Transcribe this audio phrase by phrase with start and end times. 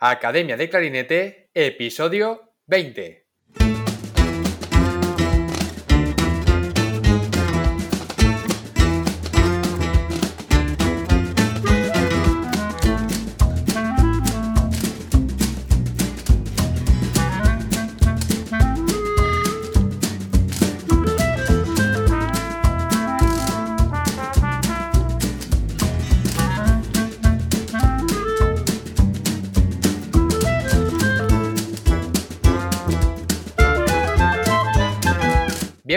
[0.00, 3.27] Academia de Clarinete, episodio 20.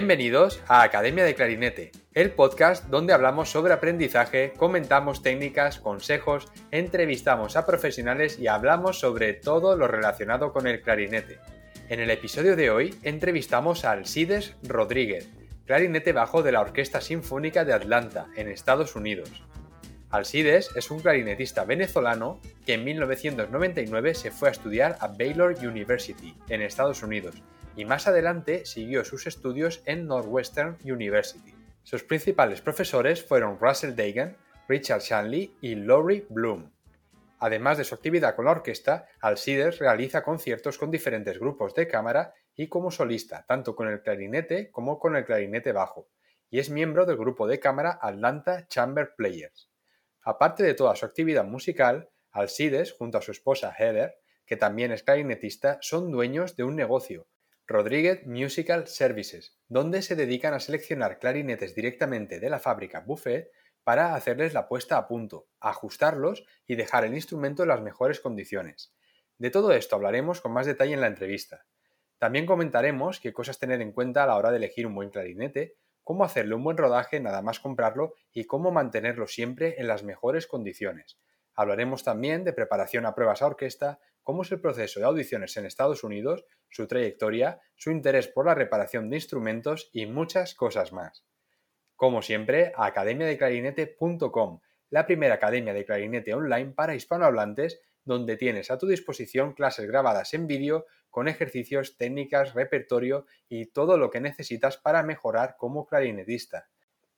[0.01, 7.55] Bienvenidos a Academia de Clarinete, el podcast donde hablamos sobre aprendizaje, comentamos técnicas, consejos, entrevistamos
[7.55, 11.37] a profesionales y hablamos sobre todo lo relacionado con el clarinete.
[11.87, 15.29] En el episodio de hoy entrevistamos a Alcides Rodríguez,
[15.67, 19.29] clarinete bajo de la Orquesta Sinfónica de Atlanta, en Estados Unidos.
[20.09, 26.35] Alcides es un clarinetista venezolano que en 1999 se fue a estudiar a Baylor University,
[26.49, 27.35] en Estados Unidos,
[27.75, 31.53] y más adelante siguió sus estudios en Northwestern University.
[31.83, 36.71] Sus principales profesores fueron Russell Dagan, Richard Shanley y Laurie Bloom.
[37.39, 42.35] Además de su actividad con la orquesta, Alcides realiza conciertos con diferentes grupos de cámara
[42.55, 46.07] y como solista, tanto con el clarinete como con el clarinete bajo,
[46.51, 49.71] y es miembro del grupo de cámara Atlanta Chamber Players.
[50.21, 55.01] Aparte de toda su actividad musical, Alcides, junto a su esposa Heather, que también es
[55.01, 57.25] clarinetista, son dueños de un negocio,
[57.67, 63.51] Rodríguez Musical Services, donde se dedican a seleccionar clarinetes directamente de la fábrica Buffet
[63.83, 68.93] para hacerles la puesta a punto, ajustarlos y dejar el instrumento en las mejores condiciones.
[69.37, 71.65] De todo esto hablaremos con más detalle en la entrevista.
[72.19, 75.77] También comentaremos qué cosas tener en cuenta a la hora de elegir un buen clarinete,
[76.03, 80.45] cómo hacerle un buen rodaje nada más comprarlo y cómo mantenerlo siempre en las mejores
[80.45, 81.17] condiciones.
[81.55, 85.65] Hablaremos también de preparación a pruebas a orquesta, cómo es el proceso de audiciones en
[85.65, 91.25] Estados Unidos, su trayectoria, su interés por la reparación de instrumentos y muchas cosas más.
[91.95, 98.87] Como siempre, academiadeclarinete.com, la primera academia de clarinete online para hispanohablantes, donde tienes a tu
[98.87, 105.03] disposición clases grabadas en vídeo con ejercicios, técnicas, repertorio y todo lo que necesitas para
[105.03, 106.69] mejorar como clarinetista.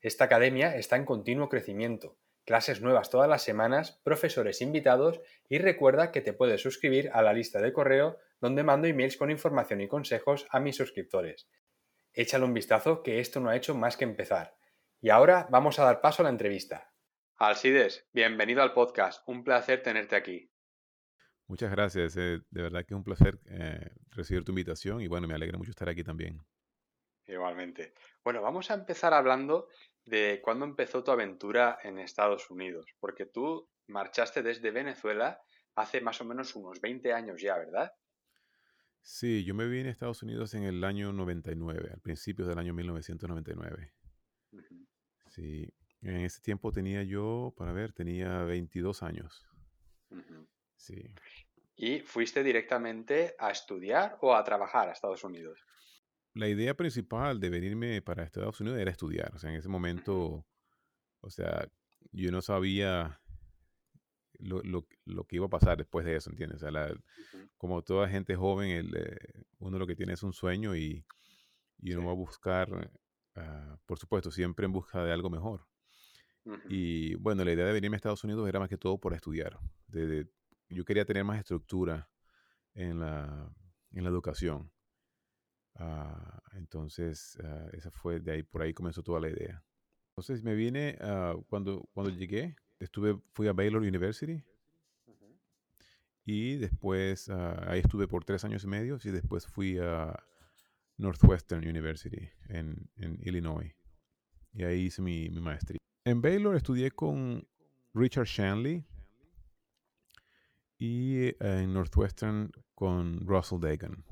[0.01, 6.11] Esta academia está en continuo crecimiento clases nuevas todas las semanas, profesores invitados y recuerda
[6.11, 9.87] que te puedes suscribir a la lista de correo donde mando emails con información y
[9.87, 11.47] consejos a mis suscriptores.
[12.13, 14.55] Échale un vistazo que esto no ha hecho más que empezar.
[15.01, 16.93] Y ahora vamos a dar paso a la entrevista.
[17.37, 19.27] Alcides, bienvenido al podcast.
[19.27, 20.49] Un placer tenerte aquí.
[21.47, 22.15] Muchas gracias.
[22.17, 25.57] Eh, de verdad que es un placer eh, recibir tu invitación y bueno, me alegra
[25.57, 26.39] mucho estar aquí también.
[27.25, 27.93] Igualmente.
[28.23, 29.67] Bueno, vamos a empezar hablando
[30.05, 35.39] de cuándo empezó tu aventura en Estados Unidos, porque tú marchaste desde Venezuela
[35.75, 37.91] hace más o menos unos 20 años ya, ¿verdad?
[39.01, 42.73] Sí, yo me vine a Estados Unidos en el año 99, al principio del año
[42.73, 43.93] 1999.
[45.27, 45.67] Sí,
[46.01, 49.45] en ese tiempo tenía yo, para ver, tenía 22 años.
[50.75, 51.13] Sí.
[51.75, 55.59] ¿Y fuiste directamente a estudiar o a trabajar a Estados Unidos?
[56.33, 59.33] La idea principal de venirme para Estados Unidos era estudiar.
[59.35, 60.45] O sea, en ese momento,
[61.21, 61.69] o sea,
[62.11, 63.21] yo no sabía
[64.39, 64.85] lo,
[65.27, 66.61] que iba a pasar después de eso, ¿entiendes?
[66.63, 66.93] O sea,
[67.57, 71.05] como toda gente joven, el, eh, uno lo que tiene es un sueño y,
[71.81, 72.91] uno va a buscar,
[73.35, 75.67] ah, por supuesto, siempre en busca de algo mejor.
[76.67, 79.57] Y bueno, la idea de venirme a Estados Unidos era más que todo por estudiar.
[80.69, 82.09] yo quería tener más estructura
[82.73, 83.49] en la,
[83.91, 84.72] en la educación.
[85.75, 89.63] Ah, entonces, uh, esa fue de ahí, por ahí comenzó toda la idea.
[90.09, 94.43] Entonces me vine, uh, cuando, cuando llegué, estuve, fui a Baylor University
[96.25, 100.17] y después ahí estuve por tres años y medio y después fui a
[100.97, 103.73] Northwestern University en, en Illinois
[104.53, 105.79] y ahí hice mi, mi, maestría.
[106.05, 107.45] En Baylor estudié con
[107.93, 108.85] Richard Shanley
[110.77, 114.03] y eh, en Northwestern con Russell Dagan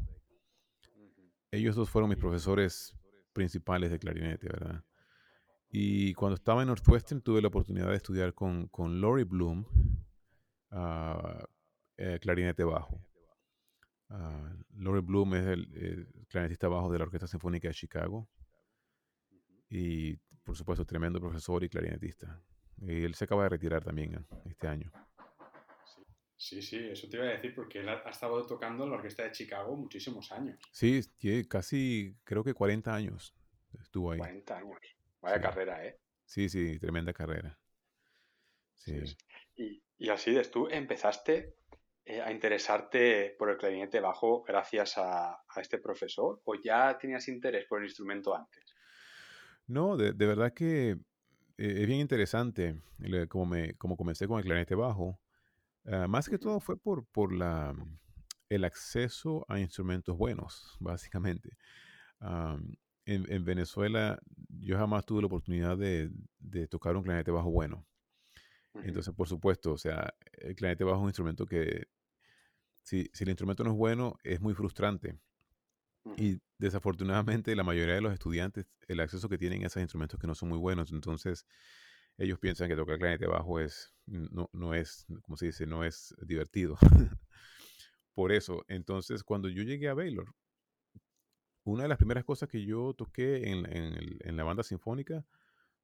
[1.51, 2.97] ellos dos fueron mis profesores
[3.33, 4.83] principales de clarinete, ¿verdad?
[5.69, 9.65] Y cuando estaba en Northwestern tuve la oportunidad de estudiar con, con Laurie Bloom,
[10.71, 13.01] uh, clarinete bajo.
[14.09, 18.29] Uh, Laurie Bloom es el, clarinetista bajo de la Orquesta Sinfónica de Chicago.
[19.69, 22.41] Y por supuesto, tremendo profesor y clarinetista.
[22.81, 24.91] Y él se acaba de retirar también este año.
[26.41, 29.21] Sí, sí, eso te iba a decir porque él ha, estado tocando en la Orquesta
[29.21, 30.59] de Chicago muchísimos años.
[30.71, 30.99] Sí,
[31.47, 33.35] casi, creo que 40 años
[33.79, 34.17] estuvo ahí.
[34.17, 34.79] 40 años.
[35.21, 35.99] Vaya carrera, ¿eh?
[36.25, 37.59] Sí, sí, tremenda carrera.
[38.73, 39.03] Sí.
[39.55, 41.57] Y, y así, tú empezaste
[42.05, 47.67] eh, a interesarte por el clarinete bajo gracias a, este profesor o ya tenías interés
[47.67, 48.65] por el instrumento antes?
[49.67, 50.97] No, de, verdad que eh,
[51.57, 52.81] es bien interesante
[53.29, 55.19] como, me, como comencé con el clarinete bajo.
[55.85, 57.73] Ah, más que todo fue por, por la,
[58.49, 61.57] el acceso a instrumentos buenos, básicamente.
[63.05, 64.19] en, Venezuela
[64.49, 66.11] yo jamás tuve la oportunidad de,
[66.69, 67.85] tocar un clarinete bajo bueno.
[68.83, 71.87] Entonces, por supuesto, o sea, el clarinete bajo es un instrumento que,
[72.83, 75.17] si, el instrumento no es bueno, es muy frustrante.
[76.17, 80.27] Y desafortunadamente la mayoría de los estudiantes, el acceso que tienen a esos instrumentos que
[80.27, 81.45] no son muy buenos, entonces
[82.17, 86.13] ellos piensan que tocar clarinete bajo es, no, no es, como se dice, no es
[86.21, 86.77] divertido.
[88.13, 90.35] Por eso, entonces cuando yo llegué a Baylor,
[91.63, 95.25] una de las primeras cosas que yo toqué en, en, la banda sinfónica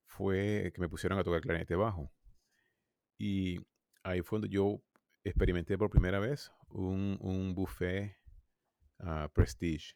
[0.06, 2.12] fue que me pusieron a tocar clarinete bajo.
[3.18, 3.59] Y
[4.03, 4.81] ahí fue donde yo
[5.24, 8.18] experimenté por primera vez un, un buffet
[9.00, 9.95] uh, Prestige.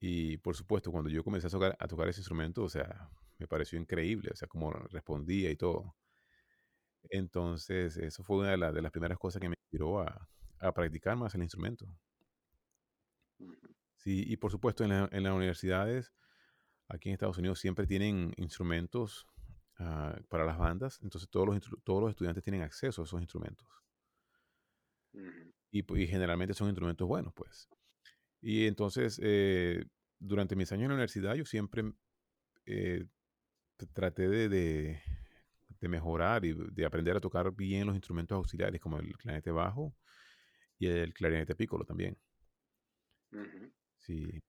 [0.00, 3.46] Y por supuesto, cuando yo comencé a tocar, a tocar ese instrumento, o sea, me
[3.46, 5.94] pareció increíble, o sea, cómo respondía y todo.
[7.10, 10.28] Entonces, eso fue una de, de las primeras cosas que me inspiró a,
[10.60, 11.86] a practicar más el instrumento.
[13.96, 16.12] Sí, y por supuesto en, en, las universidades,
[16.88, 19.26] aquí en Estados Unidos, siempre tienen instrumentos
[19.78, 23.68] ah, para las bandas, entonces todos los, todos los estudiantes tienen acceso a esos instrumentos.
[25.70, 27.68] y, y, generalmente son instrumentos buenos, pues.
[28.40, 29.84] Y entonces, eh,
[30.18, 31.92] durante mis años en la universidad, yo siempre
[32.66, 33.06] eh,
[33.92, 35.02] traté de, de,
[35.80, 39.94] de, mejorar y de aprender a tocar bien los instrumentos auxiliares, como el clarinete bajo
[40.78, 42.16] y el clarinete piccolo también.
[43.98, 44.40] Sí.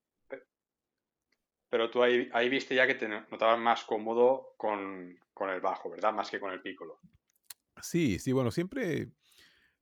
[1.68, 5.90] Pero tú ahí, ahí, viste ya que te notabas más cómodo con, con, el bajo,
[5.90, 6.12] ¿verdad?
[6.12, 6.98] Más que con el piccolo.
[7.80, 9.12] Sí, sí, bueno, siempre...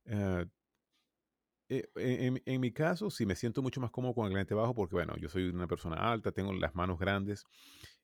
[0.05, 0.45] Eh,
[1.71, 4.73] eh, en, en, mi caso, sí me siento mucho más cómodo con el clarinete bajo
[4.73, 7.45] porque, bueno, yo soy una persona alta, tengo las manos grandes,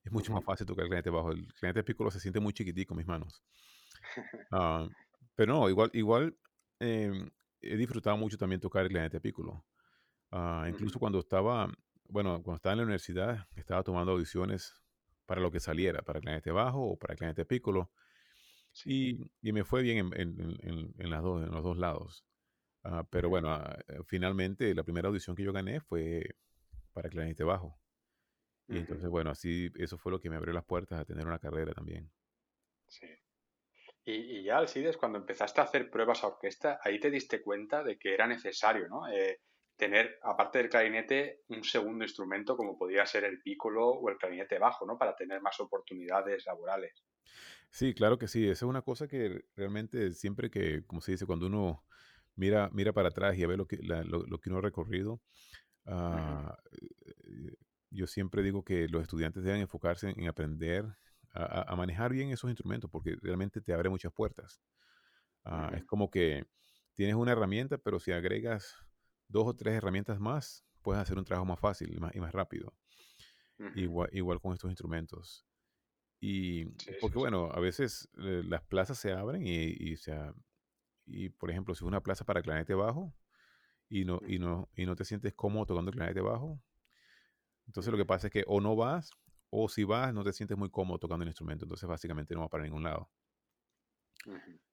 [0.05, 1.31] es mucho más fácil tocar el clarinete bajo.
[1.31, 3.43] El clarinete piccolo se siente muy chiquitico mis manos.
[4.51, 4.87] Ah,
[5.35, 6.37] pero no, igual, igual
[6.79, 7.29] em,
[7.59, 9.65] he disfrutado mucho también tocar el clarinete piccolo.
[10.31, 11.67] Ah, incluso cuando estaba,
[12.07, 14.73] bueno, cuando estaba en la universidad, estaba tomando audiciones
[15.25, 17.91] para lo que saliera, para clarinete bajo o para clarinete piccolo.
[18.85, 22.25] Y, y, me fue bien en, en, en, las dos, en los dos lados.
[22.83, 26.35] Ah, pero bueno, eh, finalmente la primera audición que yo gané fue
[26.93, 27.77] para clarinete bajo.
[28.67, 31.39] Y entonces, bueno, así, eso fue lo que me abrió las puertas a tener una
[31.39, 32.09] carrera también.
[32.87, 33.07] Sí.
[34.05, 37.97] Y, ya, Alcides, cuando empezaste a hacer pruebas a orquesta, ahí te diste cuenta de
[37.97, 39.07] que era necesario, ¿no?
[39.07, 39.41] Eh,
[39.75, 44.59] tener, aparte del clarinete, un segundo instrumento como podría ser el pícolo o el clarinete
[44.59, 44.97] bajo, ¿no?
[44.97, 47.03] Para tener más oportunidades laborales.
[47.71, 48.45] Sí, claro que sí.
[48.45, 51.83] Esa es una cosa que realmente siempre que, como se dice, cuando uno
[52.35, 55.21] mira, mira para atrás y ve lo que, lo, que uno ha recorrido,
[55.87, 57.55] eh,
[57.95, 60.85] yo siempre digo que los estudiantes deben enfocarse en aprender
[61.33, 64.61] a, manejar bien esos instrumentos porque realmente te abre muchas puertas.
[65.43, 66.45] Ah, es como que
[66.93, 68.75] tienes una herramienta, pero si agregas
[69.27, 72.31] dos o tres herramientas más, puedes hacer un trabajo más fácil y más, y más
[72.31, 72.73] rápido.
[73.75, 75.45] igual, igual con estos instrumentos.
[76.19, 76.65] Y
[77.01, 79.75] porque, bueno, a veces eh, las plazas se abren y,
[81.05, 83.13] y, por ejemplo, si es una plaza para clarinete bajo
[83.89, 86.59] y no, y, no, y no te sientes cómodo tocando clarinete bajo,
[87.67, 89.11] entonces lo que pasa es que o no vas
[89.49, 92.49] o si vas, no te sientes muy cómodo tocando el instrumento, entonces básicamente no va
[92.49, 93.09] para ningún lado.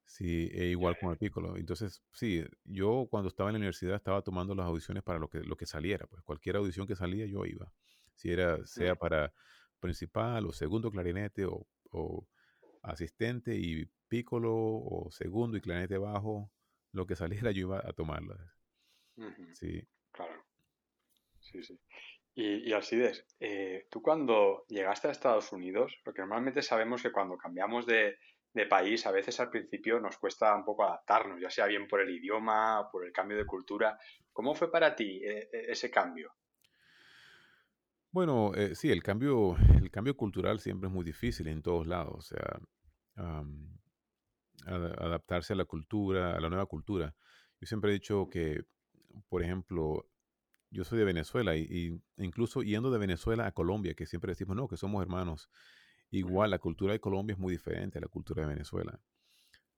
[0.04, 1.56] Sí, e igual con el piccolo.
[1.56, 5.40] Entonces, sí, yo cuando estaba en la universidad estaba tomando las audiciones para lo que,
[5.40, 7.72] lo que saliera, pues cualquier audición que salía yo iba.
[8.14, 9.32] Si era, sea para
[9.80, 12.28] principal o segundo clarinete o, o
[12.82, 16.52] asistente y piccolo o segundo y clarinete bajo,
[16.92, 18.36] lo que saliera yo iba a tomarlo.
[19.54, 19.82] Sí.
[20.12, 20.44] Claro.
[21.40, 21.78] Sí, sí.
[22.34, 27.84] Y, Alcides, eh, tú cuando llegaste a Estados Unidos, porque normalmente sabemos que cuando cambiamos
[27.86, 28.16] de,
[28.68, 32.10] país, a veces al principio nos cuesta un poco adaptarnos, ya sea bien por el
[32.10, 33.98] idioma o por el cambio de cultura.
[34.32, 36.32] ¿Cómo fue para ti eh, eh, ese cambio?
[38.10, 42.14] Bueno, sí, el cambio, el cambio cultural siempre es muy difícil en todos lados.
[42.14, 42.60] O sea,
[44.66, 47.14] adaptarse a la cultura, a la nueva cultura.
[47.58, 48.64] Yo siempre he dicho que,
[49.30, 50.11] por ejemplo,
[50.72, 54.68] yo soy de Venezuela y, incluso yendo de Venezuela a Colombia, que siempre decimos, no,
[54.68, 55.50] que somos hermanos,
[56.10, 58.98] igual la cultura de Colombia es muy diferente a la cultura de Venezuela.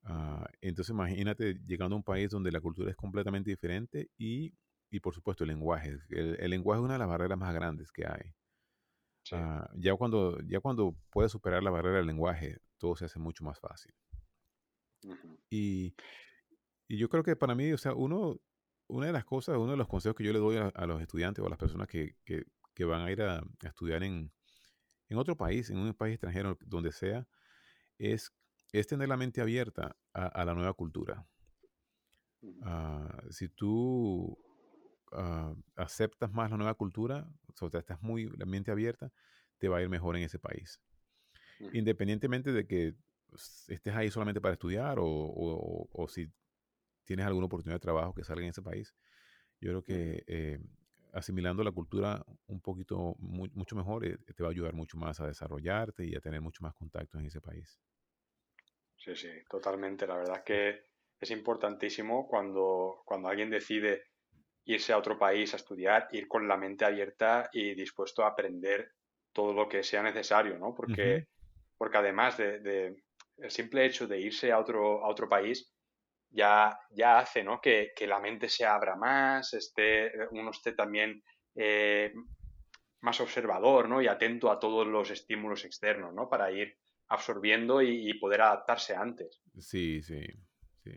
[0.05, 4.55] Ah, entonces imagínate llegando a un país donde la cultura es completamente diferente y,
[4.91, 5.99] y por supuesto el lenguaje.
[6.11, 8.35] El, lenguaje es una de las barreras más grandes que hay.
[9.33, 13.43] Ah, ya, cuando, ya cuando puedes superar la barrera del lenguaje, todo se hace mucho
[13.45, 13.95] más fácil.
[15.51, 15.95] Y
[16.89, 18.39] y yo creo que para mí, o sea, uno,
[18.89, 21.43] una de las cosas, uno de los consejos que yo le doy a, los estudiantes
[21.43, 24.31] o a las personas que, que, que van a ir a, estudiar en,
[25.09, 27.27] en, otro país, en un país extranjero, donde sea,
[27.99, 28.33] es,
[28.73, 31.27] es tener la mente abierta a, la nueva cultura.
[32.63, 34.39] Ah, si tú
[35.13, 37.27] uh, aceptas más la nueva cultura,
[37.61, 39.11] o sea, estás muy la mente abierta,
[39.59, 40.81] te va a ir mejor en ese país.
[41.73, 42.95] Independientemente de que
[43.69, 46.31] estés ahí solamente para estudiar o, o, o, si
[47.05, 48.95] tienes alguna oportunidad de trabajo que salga en ese país,
[49.61, 50.59] yo creo que eh,
[51.13, 55.27] asimilando la cultura un poquito, mucho mejor, eh, te va a ayudar mucho más a
[55.27, 57.81] desarrollarte y a tener mucho más contacto en ese país.
[58.97, 60.07] Sí, sí, totalmente.
[60.07, 60.83] La verdad es que
[61.21, 64.05] es importantísimo cuando, cuando alguien decide
[64.65, 68.93] irse a otro país a estudiar, ir con la mente abierta y dispuesto a aprender
[69.33, 70.75] todo lo que sea necesario, ¿no?
[70.75, 71.27] Porque,
[71.77, 72.97] porque además de,
[73.37, 75.74] el simple hecho de irse a otro, a otro país
[76.35, 77.61] ya, ya hace, ¿no?
[77.61, 81.23] Que, la mente se abra más, esté, uno esté también
[81.55, 82.13] eh,
[83.01, 84.03] más observador, ¿no?
[84.03, 86.29] Y atento a todos los estímulos externos, ¿no?
[86.29, 86.77] Para ir
[87.09, 89.43] absorbiendo y, poder adaptarse antes.
[89.59, 90.27] Sí, sí,
[90.83, 90.93] sí.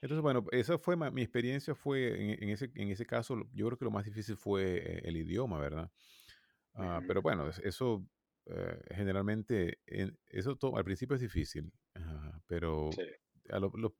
[0.00, 3.84] Entonces, bueno, esa fue mi experiencia fue en, ese, en ese caso, yo creo que
[3.84, 5.90] lo más difícil fue eh, el idioma, ¿verdad?
[6.74, 8.04] Ah, pero bueno, eso
[8.46, 9.80] eh, generalmente,
[10.26, 11.70] eso todo, al principio es difícil,
[12.46, 12.90] pero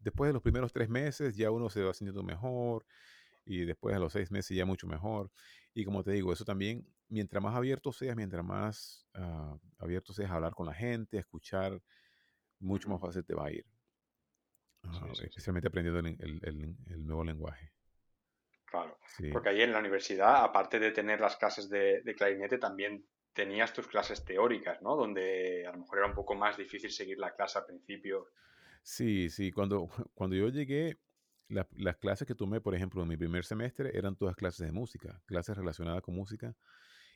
[0.01, 2.85] después de los primeros tres meses ya uno se va sintiendo mejor
[3.45, 5.31] y después de los seis meses ya mucho mejor.
[5.75, 10.31] Y como te digo, eso también, mientras más abierto seas, mientras más uh, abierto seas
[10.31, 11.81] a hablar con la gente, a escuchar,
[12.61, 13.67] mucho más fácil te va a ir
[15.23, 17.73] especialmente aprendiendo el, nuevo lenguaje.
[18.65, 18.99] Claro,
[19.33, 23.87] porque ahí en la universidad, aparte de tener las clases de, clarinete, también tenías tus
[23.87, 24.97] clases teóricas, ¿no?
[24.97, 28.31] Donde a lo mejor era un poco más difícil seguir la clase al principio.
[28.83, 30.99] Sí, sí, cuando, cuando yo llegué,
[31.49, 35.23] las clases que tomé, por ejemplo, en mi primer semestre eran todas clases de música,
[35.27, 36.57] clases relacionadas con música,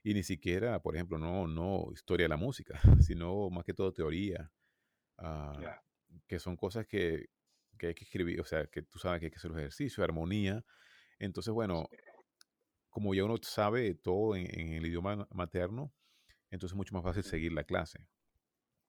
[0.03, 3.93] y ni siquiera, por ejemplo, no, no historia de la música, sino más que todo
[3.93, 4.51] teoría,
[5.19, 5.83] ah,
[6.27, 7.31] que son cosas que,
[7.79, 10.05] que hay que escribir, o sea, que tú sabes que hay que hacer los ejercicios,
[10.05, 10.65] armonía.
[11.19, 11.89] Entonces, bueno,
[12.91, 15.93] como ya uno sabe todo en, el idioma materno,
[16.51, 18.07] entonces es mucho más fácil seguir la clase.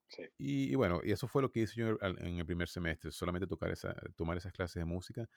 [0.08, 0.24] Sí.
[0.38, 3.72] Y, bueno, y eso fue lo que hice yo en el primer semestre, solamente tocar
[3.72, 5.28] esa, tomar esas clases de música.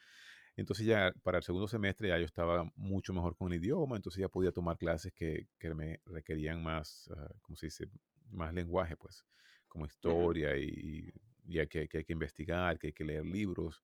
[0.57, 4.21] Entonces ya para el segundo semestre ya yo estaba mucho mejor con el idioma, entonces
[4.21, 7.87] ya podía tomar clases que, que me requerían más, uh, ¿cómo se dice?
[8.31, 9.25] Más lenguaje, pues,
[9.69, 11.13] como historia y
[11.51, 13.83] y que, hay que investigar, que hay que leer libros.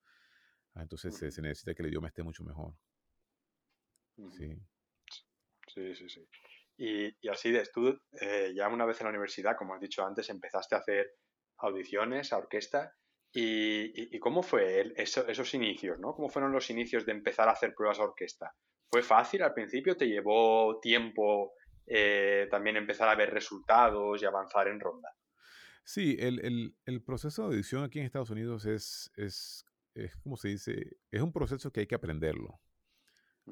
[0.75, 2.75] Ah, entonces se, necesita que el idioma esté mucho mejor.
[4.31, 4.57] Sí.
[5.69, 6.29] Sí, sí, sí.
[6.79, 10.29] Y, así de tú, eh, ya una vez en la universidad, como has dicho antes,
[10.29, 11.11] empezaste a hacer
[11.59, 12.93] audiciones a orquesta.
[13.33, 16.15] ¿Y, cómo fue esos inicios, no?
[16.15, 18.55] ¿Cómo fueron los inicios de empezar a hacer pruebas a orquesta?
[18.91, 19.97] ¿Fue fácil al principio?
[19.97, 21.53] ¿Te llevó tiempo
[21.87, 25.11] eh, también empezar a ver resultados y avanzar en ronda?
[25.85, 29.65] Sí, el, proceso de audición aquí en Estados Unidos es, es,
[29.95, 32.61] es, como se dice, es un proceso que hay que aprenderlo.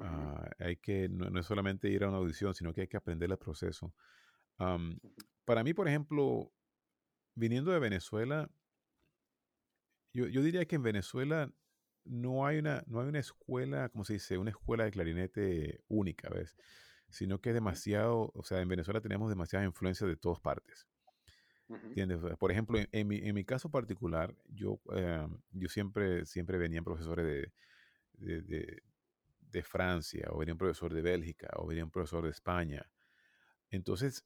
[0.01, 3.31] Ah, hay que, no, es solamente ir a una audición, sino que hay que aprender
[3.31, 3.95] el proceso.
[5.45, 6.53] para mí, por ejemplo,
[7.35, 8.51] viniendo de Venezuela,
[10.13, 11.53] yo, yo, diría que en Venezuela
[12.05, 16.29] no hay una, no hay una escuela, como se dice, una escuela de clarinete única,
[16.29, 16.57] ¿ves?
[17.09, 20.87] Sino que es demasiado, o sea, en Venezuela tenemos demasiadas influencias de todas partes.
[22.39, 27.25] Por ejemplo, en, mi, en, mi, caso particular, yo, eh, yo siempre, siempre venían profesores
[27.25, 27.53] de,
[28.13, 28.83] de, de,
[29.63, 32.91] Francia, o venía un profesor de Bélgica, o venía un profesor de España.
[33.71, 34.25] Entonces,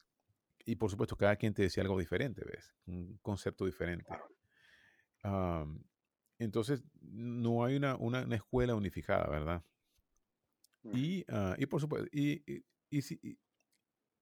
[0.64, 2.74] y por supuesto, cada quien te decía algo diferente, ¿ves?
[2.86, 4.12] Un concepto diferente.
[6.38, 9.64] entonces, no hay una, una, una, escuela unificada, ¿verdad?
[10.92, 13.38] Y, ah, y por supuesto, y, y, y,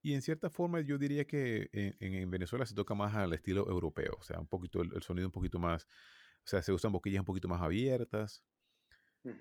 [0.06, 4.16] y en cierta forma yo diría que en, Venezuela se toca más al estilo europeo,
[4.20, 7.24] o sea, un poquito el, sonido un poquito más, o sea, se usan boquillas un
[7.24, 8.44] poquito más abiertas,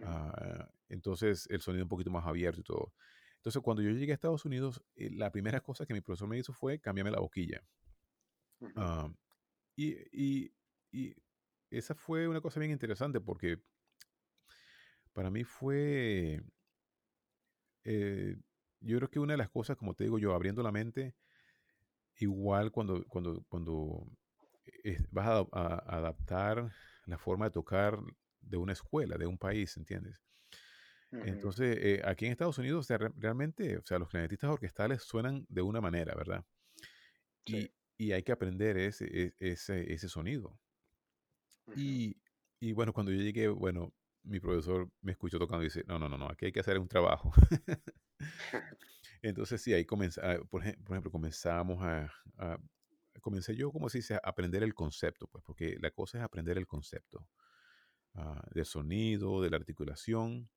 [0.04, 2.94] ah, entonces el sonido un poquito más abierto y todo.
[3.38, 6.38] Entonces cuando yo llegué a Estados Unidos, eh, la primera cosa que mi profesor me
[6.38, 7.64] hizo fue cambiarme la boquilla.
[8.76, 9.10] Ah,
[9.76, 10.54] y, y,
[10.92, 11.16] y,
[11.70, 13.62] esa fue una cosa bien interesante porque
[15.14, 16.42] para mí fue...
[17.84, 18.36] Eh,
[18.82, 21.16] yo creo que una de las cosas, como te digo yo, abriendo la mente,
[22.18, 24.08] igual cuando, cuando, cuando
[24.84, 26.72] eh, vas a, adaptar
[27.06, 28.00] la forma de tocar
[28.46, 30.20] de una escuela, de un país, ¿entiendes?
[31.12, 35.80] Entonces, eh, aquí en Estados Unidos, realmente, o sea, los clarinetistas orquestales suenan de una
[35.80, 36.44] manera, ¿verdad?
[37.46, 40.60] Y, y, hay que aprender ese, e, ese, ese sonido.
[41.76, 42.18] y,
[42.60, 46.10] y, bueno, cuando yo llegué, bueno, mi profesor me escuchó tocando y dice, no, no,
[46.10, 47.32] no, no, aquí hay que hacer un trabajo.
[49.22, 52.12] Entonces sí, ahí comenza, ah, por, ejemplo, comenzamos a,
[53.22, 56.58] comencé yo, como se dice, a aprender el concepto, pues, porque la cosa es aprender
[56.58, 57.28] el concepto
[58.16, 60.50] uh, del sonido, de la articulación.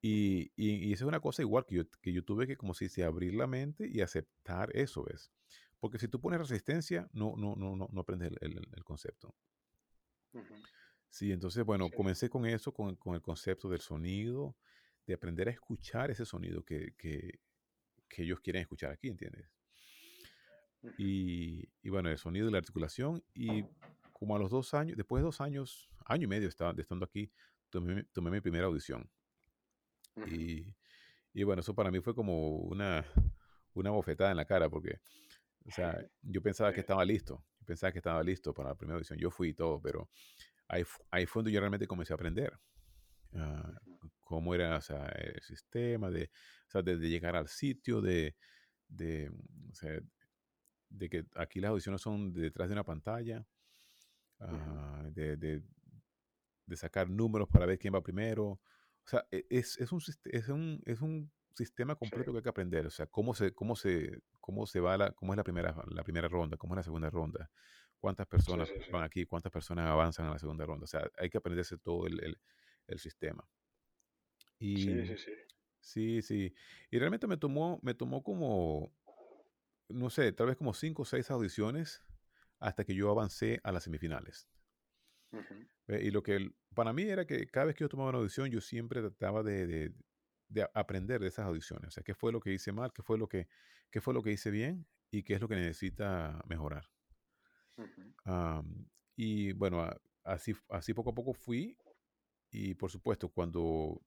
[0.00, 2.86] Y, y, esa es una cosa igual que yo, que yo tuve que, como se
[2.86, 5.30] dice, abrir la mente y aceptar eso, ¿ves?
[5.78, 9.34] Porque si tú pones resistencia, no, no, no, no, no aprendes el, el, concepto.
[11.08, 14.56] Sí, entonces, bueno, comencé con eso, con, con, el concepto del sonido,
[15.06, 17.40] de aprender a escuchar ese sonido que, que,
[18.08, 19.48] que ellos quieren escuchar aquí, ¿entiendes?
[20.98, 23.22] Y, y, bueno, el sonido y la articulación.
[23.34, 23.64] Y
[24.12, 27.04] como a los dos años, después de dos años, año y medio estaba, de estando
[27.04, 27.30] aquí,
[27.70, 29.08] tomé, tomé mi primera audición.
[30.26, 30.74] y,
[31.32, 33.04] y, bueno, eso para mí fue como una,
[33.74, 35.00] una bofetada en la cara, porque,
[35.64, 37.44] o sea, yo pensaba que estaba listo.
[37.60, 39.18] Yo pensaba que estaba listo para la primera audición.
[39.18, 40.10] Yo fui y todo, pero
[40.68, 42.58] ahí, ahí fue donde yo realmente comencé a aprender.
[43.32, 48.36] Uh, cómo era o sea, el sistema, de, o sea, de, llegar al sitio, de,
[48.88, 49.30] de,
[49.70, 50.00] o sea,
[50.88, 53.46] de que aquí las audiciones son detrás de una pantalla,
[54.40, 55.62] uh, de, de,
[56.66, 58.44] de, sacar números para ver quién va primero.
[58.46, 58.60] O
[59.06, 62.32] sea, e, es, es, un, es, un, es un sistema completo sí.
[62.32, 62.86] que hay que aprender.
[62.86, 66.04] O sea, cómo se, cómo se, cómo se va la, cómo es la primera, la
[66.04, 67.50] primera ronda, cómo es la segunda ronda,
[67.98, 70.84] cuántas personas sí, sí, van aquí, cuántas personas avanzan a la segunda ronda.
[70.84, 72.38] O sea, hay que aprenderse todo el, el,
[72.86, 73.46] el sistema.
[74.58, 75.32] Y, sí, sí, sí.
[75.82, 76.54] Sí, sí.
[76.90, 78.94] Y realmente me tomó, me tomó como,
[79.88, 82.02] no sé, tal vez como cinco o seis audiciones
[82.60, 84.48] hasta que yo avancé a las semifinales.
[85.32, 85.68] Uh -huh.
[86.00, 88.60] Y lo que para mí era que cada vez que yo tomaba una audición, yo
[88.60, 89.94] siempre trataba de, de,
[90.48, 91.88] de, aprender de esas audiciones.
[91.88, 93.48] O sea, qué fue lo que hice mal, qué fue lo que,
[93.90, 96.88] qué fue lo que hice bien y qué es lo que necesita mejorar.
[97.76, 98.60] Uh -huh.
[98.60, 99.88] um, y bueno,
[100.24, 101.76] así, así poco a poco fui.
[102.50, 104.02] Y por supuesto, cuando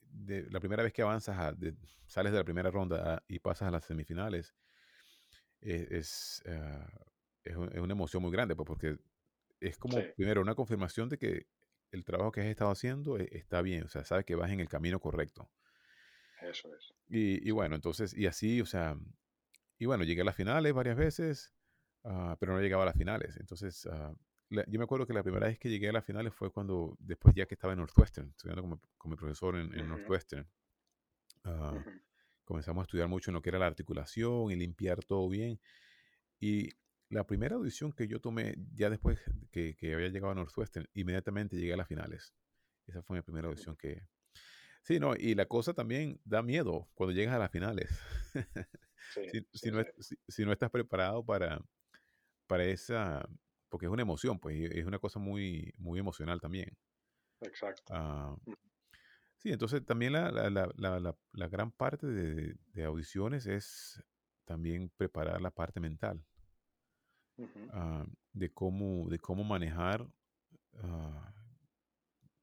[0.00, 1.74] de, la primera vez que avanzas, a, de,
[2.06, 4.54] sales de la primera ronda a, y pasas a las semifinales,
[5.60, 7.00] es, es, uh,
[7.42, 8.98] es, es, una emoción muy grande, pues, porque
[9.60, 10.04] es como, sí.
[10.16, 11.46] primero, una confirmación de que
[11.90, 14.60] el trabajo que has estado haciendo e, está bien, o sea, sabes que vas en
[14.60, 15.50] el camino correcto.
[16.40, 16.92] Eso es.
[17.08, 18.98] Y, y bueno, entonces, y así, o sea,
[19.78, 21.54] y bueno, llegué a las finales varias veces,
[22.02, 23.36] uh, pero no llegaba a las finales.
[23.38, 24.16] Entonces, uh,
[24.50, 26.96] la, yo me acuerdo que la primera vez que llegué a las finales fue cuando,
[26.98, 29.88] después ya que estaba en Northwestern, estudiando con, con mi profesor en, en uh -huh.
[29.88, 30.46] Northwestern.
[31.44, 32.02] -huh.
[32.44, 35.58] Comenzamos a estudiar mucho en lo que era la articulación y limpiar todo bien.
[36.40, 36.68] Y
[37.08, 41.56] la primera audición que yo tomé, ya después que, que, había llegado a Northwestern, inmediatamente
[41.56, 42.34] llegué a las finales.
[42.86, 44.06] Esa fue mi primera audición que...
[44.82, 47.90] Sí, no, y la cosa también da miedo cuando llegas a las finales.
[49.12, 51.60] Sí, si, sí, si, no, si, si, no, estás preparado para,
[52.46, 53.28] para esa,
[53.68, 56.76] porque es una emoción, pues es una cosa muy, muy emocional también.
[57.40, 57.92] Exacto.
[57.92, 58.54] Uh,
[59.36, 64.02] sí, entonces también la, la, la, la gran parte de, de, audiciones es
[64.44, 66.24] también preparar la parte mental.
[67.36, 68.02] Uh -huh.
[68.04, 70.06] uh, de, cómo, de cómo manejar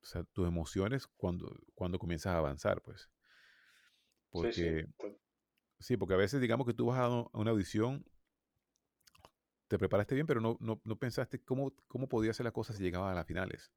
[0.02, 3.10] o sea, tus emociones cuando, cuando comienzas a avanzar, pues.
[4.30, 5.18] Porque, sí, sí.
[5.80, 8.06] sí, porque a veces digamos que tú vas a una audición
[9.68, 12.84] te preparaste bien, pero no, no, no pensaste cómo, cómo podía hacer la cosa si
[12.84, 13.72] llegabas a las finales.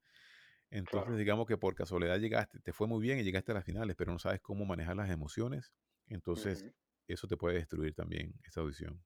[0.70, 1.16] Entonces, claro.
[1.16, 4.10] digamos que por casualidad llegaste, te fue muy bien y llegaste a las finales, pero
[4.10, 5.72] no sabes cómo manejar las emociones.
[6.08, 6.74] Entonces, uh -huh.
[7.06, 9.00] eso te puede destruir también esta audición.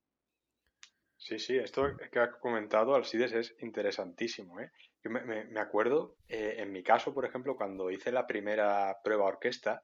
[1.19, 4.61] Sí, sí, esto que has comentado, Alcides, es interesantísimo.
[4.61, 4.71] ¿eh?
[5.03, 8.97] Yo me, me, me acuerdo, eh, en mi caso, por ejemplo, cuando hice la primera
[9.03, 9.83] prueba orquesta,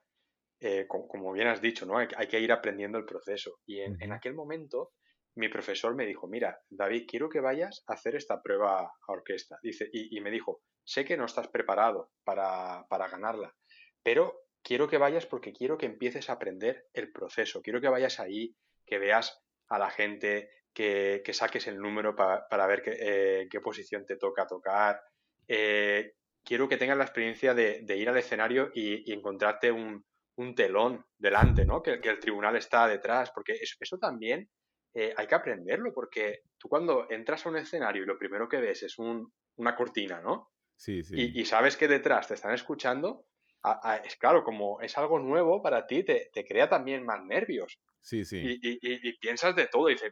[0.61, 1.97] eh, como, como, bien has dicho, ¿no?
[1.97, 3.59] hay, hay, que ir aprendiendo el proceso.
[3.65, 4.93] Y en, en aquel momento
[5.35, 9.59] mi profesor me dijo, mira, David, quiero que vayas a hacer esta prueba a orquesta.
[9.61, 13.53] Dice, y, y me dijo, sé que no estás preparado para, para, ganarla,
[14.01, 17.61] pero quiero que vayas porque quiero que empieces a aprender el proceso.
[17.61, 22.47] Quiero que vayas ahí, que veas a la gente, que, que saques el número para,
[22.47, 25.01] para ver qué, eh, qué, posición te toca tocar.
[25.47, 30.05] Eh, quiero que tengas la experiencia de, de ir al escenario y, y encontrarte un,
[30.35, 31.81] un, telón delante, ¿no?
[31.81, 34.49] Que, que, el tribunal está detrás, porque eso, eso también
[34.93, 38.59] eh, hay que aprenderlo, porque tú cuando entras a un escenario y lo primero que
[38.59, 40.51] ves es un, una cortina, ¿no?
[40.75, 41.15] Sí, sí.
[41.17, 43.25] Y, y, sabes que detrás te están escuchando,
[43.63, 47.23] a, a, es claro, como es algo nuevo para ti, te, te crea también más
[47.23, 47.79] nervios.
[48.01, 48.59] Sí, sí.
[48.61, 50.11] Y, y, piensas de todo, y dices,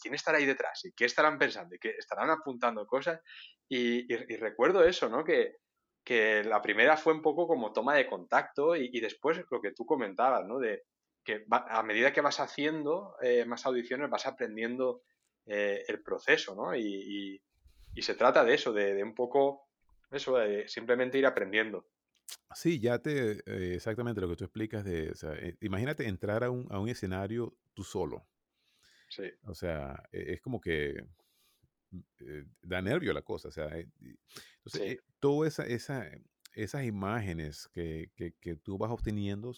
[0.00, 0.84] ¿quién estará ahí detrás?
[0.84, 1.74] ¿Y qué estarán pensando?
[1.74, 3.20] ¿Y qué estarán apuntando cosas?
[3.68, 5.24] Y, recuerdo eso, ¿no?
[5.24, 5.56] Que,
[6.44, 10.44] la primera fue un poco como toma de contacto y, después lo que tú comentabas,
[10.44, 10.58] ¿no?
[10.58, 10.82] De,
[11.22, 15.02] que a medida que vas haciendo eh, más audiciones vas aprendiendo
[15.46, 16.74] eh, el proceso, ¿no?
[16.74, 17.42] Y, y,
[17.94, 19.68] y, se trata de eso, de, un poco
[20.10, 21.86] eso, de simplemente ir aprendiendo.
[22.54, 25.12] Sí, ya te, eh, exactamente lo que tú explicas de,
[25.60, 28.26] imagínate entrar a un, a un escenario tú solo.
[29.10, 29.24] Sí.
[29.44, 31.04] O sea, e- es como que
[31.90, 33.48] mm, eh, da nervio la cosa.
[33.48, 34.82] O sea, eh, entonces, Sí.
[34.82, 36.10] eh, todas esa, esa-
[36.54, 39.52] esas imágenes que, que, que tú vas obteniendo,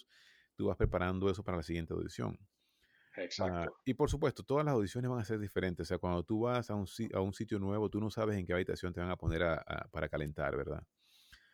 [0.55, 2.37] tú vas preparando eso para la siguiente audición.
[3.15, 3.75] Ah, Exacto.
[3.85, 5.85] y por supuesto, todas las audiciones van a ser diferentes.
[5.85, 8.45] O sea, cuando tú vas a un, a un sitio nuevo, tú no sabes en
[8.47, 10.83] qué habitación te van a poner a- a- para calentar, ¿verdad?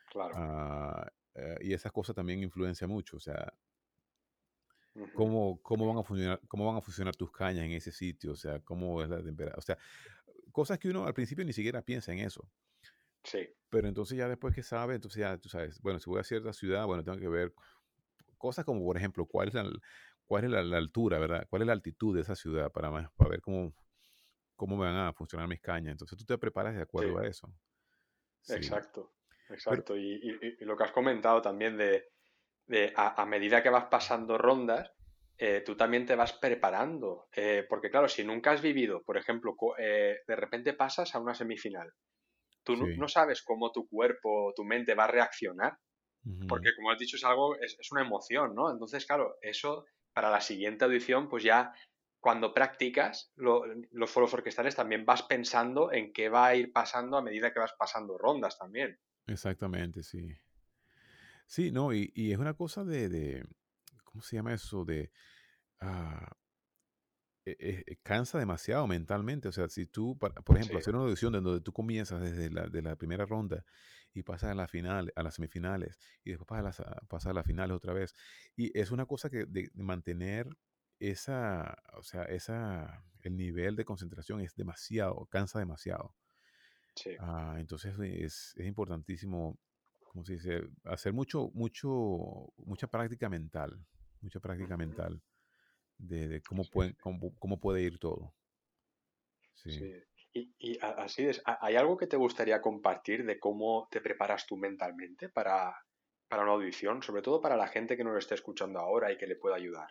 [0.10, 0.34] Claro.
[0.38, 3.18] Ah, eh, y esas cosas también influencian mucho.
[3.18, 3.54] O sea.
[5.14, 8.36] Cómo, cómo van a funcionar, cómo van a funcionar tus cañas en ese sitio, o
[8.36, 9.78] sea, cómo es la temperatura, o sea,
[10.52, 12.50] cosas que uno al principio ni siquiera piensa en eso,
[13.24, 13.48] Sí.
[13.70, 16.54] pero entonces ya después que sabe, entonces ya tú sabes, bueno, si voy a cierta
[16.54, 17.54] ciudad, bueno, tengo que ver
[18.38, 19.70] cosas como, por ejemplo, cuál es la,
[20.26, 21.46] cuál es la, la altura, ¿verdad?
[21.50, 23.74] ¿Cuál es la altitud de esa ciudad para, más- para ver cómo,
[24.56, 25.92] cómo me van a funcionar mis cañas?
[25.92, 27.26] Entonces tú te preparas de acuerdo Sí.
[27.26, 27.54] a eso.
[28.42, 29.14] Sí, Exacto,
[29.46, 29.98] pero exacto.
[29.98, 32.06] Y, y- y lo que has comentado también de,
[32.70, 34.92] de a, a medida que vas pasando rondas,
[35.38, 37.28] eh, tú también te vas preparando.
[37.36, 41.36] Eh, porque claro, si nunca has vivido, por ejemplo, eh, de repente pasas a una
[41.36, 41.92] semifinal,
[42.64, 42.96] tú no, sí.
[42.98, 45.78] no sabes cómo tu cuerpo o tu mente va a reaccionar,
[46.48, 48.72] porque como has dicho es algo, es, es una emoción, ¿no?
[48.72, 51.74] Entonces, claro, eso para la siguiente audición, pues ya
[52.22, 57.18] cuando practicas lo- los foros orquestales también vas pensando en qué va a ir pasando
[57.18, 59.00] a medida que vas pasando rondas también.
[59.28, 60.36] Exactamente, sí.
[61.50, 63.44] Sí, no, y, y es una cosa de, de,
[64.04, 64.86] ¿cómo se llama eso?
[64.86, 65.12] De,
[65.80, 66.38] ah,
[67.44, 69.48] e- e- e- cansa demasiado mentalmente.
[69.48, 70.82] O sea, si tú, por ejemplo, Sí.
[70.82, 73.66] hacer una audición de donde tú comienzas desde la, de la primera ronda
[74.14, 77.34] y pasas a la final, a las semifinales y después pasas a las, pasas a
[77.34, 78.14] las finales otra vez.
[78.56, 80.48] Y es una cosa que de, de mantener
[81.00, 86.14] esa, o sea, esa, el nivel de concentración es demasiado, cansa demasiado.
[86.96, 87.12] Sí.
[87.20, 89.58] Ah, entonces es, es importantísimo,
[90.10, 90.62] ¿cómo se dice?
[90.84, 93.86] Hacer mucho, mucho, mucha práctica mental,
[94.22, 95.22] mucha práctica mental
[95.98, 98.34] de, de cómo, sí, cómo, cómo puede ir todo.
[99.54, 99.72] Sí.
[99.72, 99.94] sí.
[100.32, 101.42] Y, y así es.
[101.46, 105.76] ¿Ha- ¿Hay algo que te gustaría compartir de cómo te preparas tú mentalmente para,
[106.28, 107.02] para una audición?
[107.02, 109.90] Sobre todo para la gente que nos esté escuchando ahora y que le pueda ayudar.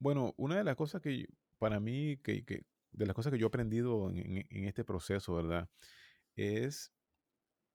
[0.00, 1.26] Bueno, una de las cosas que
[1.58, 2.62] para mí, que, que-
[2.92, 5.68] de las cosas que yo he aprendido en, en- en este proceso, ¿verdad?
[6.36, 6.92] Es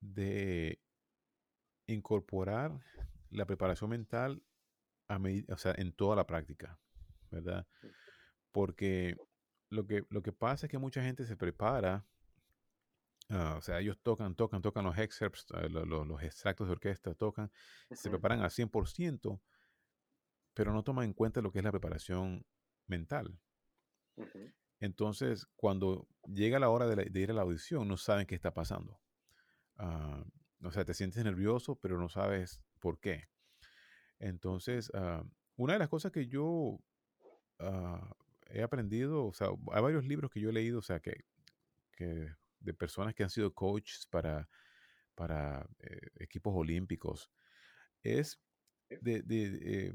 [0.04, 0.80] de
[1.88, 2.80] incorporar
[3.30, 4.44] la preparación mental
[5.08, 6.80] a o sea, en toda la práctica,
[7.30, 7.68] ¿verdad?
[8.52, 9.16] Porque
[9.70, 12.06] lo que, lo que pasa es que mucha gente se prepara,
[13.30, 17.13] ah, o sea, ellos tocan, tocan, tocan los excerpts, lo- lo- los extractos de orquesta,
[17.16, 17.52] tocan,
[17.89, 19.42] se preparan al 100%,
[20.54, 22.46] pero no toman en cuenta lo que es la preparación
[22.88, 23.39] mental.
[24.80, 28.36] Entonces, cuando llega la hora de, la- de ir a la audición, no saben qué
[28.36, 29.00] está pasando.
[29.78, 30.24] Ah,
[30.64, 33.28] o sea, te sientes nervioso, pero no sabes por qué.
[34.20, 35.24] Entonces, ah,
[35.56, 36.80] una de las cosas que yo
[37.60, 38.16] ah,
[38.50, 41.26] he aprendido, o sea, hay varios libros que yo he leído, o sea, que,
[41.92, 44.50] que de personas que han sido coaches para,
[45.16, 47.30] para eh, equipos olímpicos,
[48.04, 48.40] es
[48.90, 49.94] de, de, eh,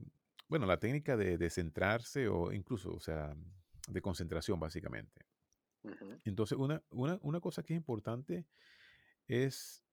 [0.49, 3.35] bueno, la técnica de, de centrarse o incluso, o sea,
[3.89, 5.27] de concentración, básicamente.
[6.25, 8.47] Entonces, una, una, una cosa que es importante
[9.29, 9.85] es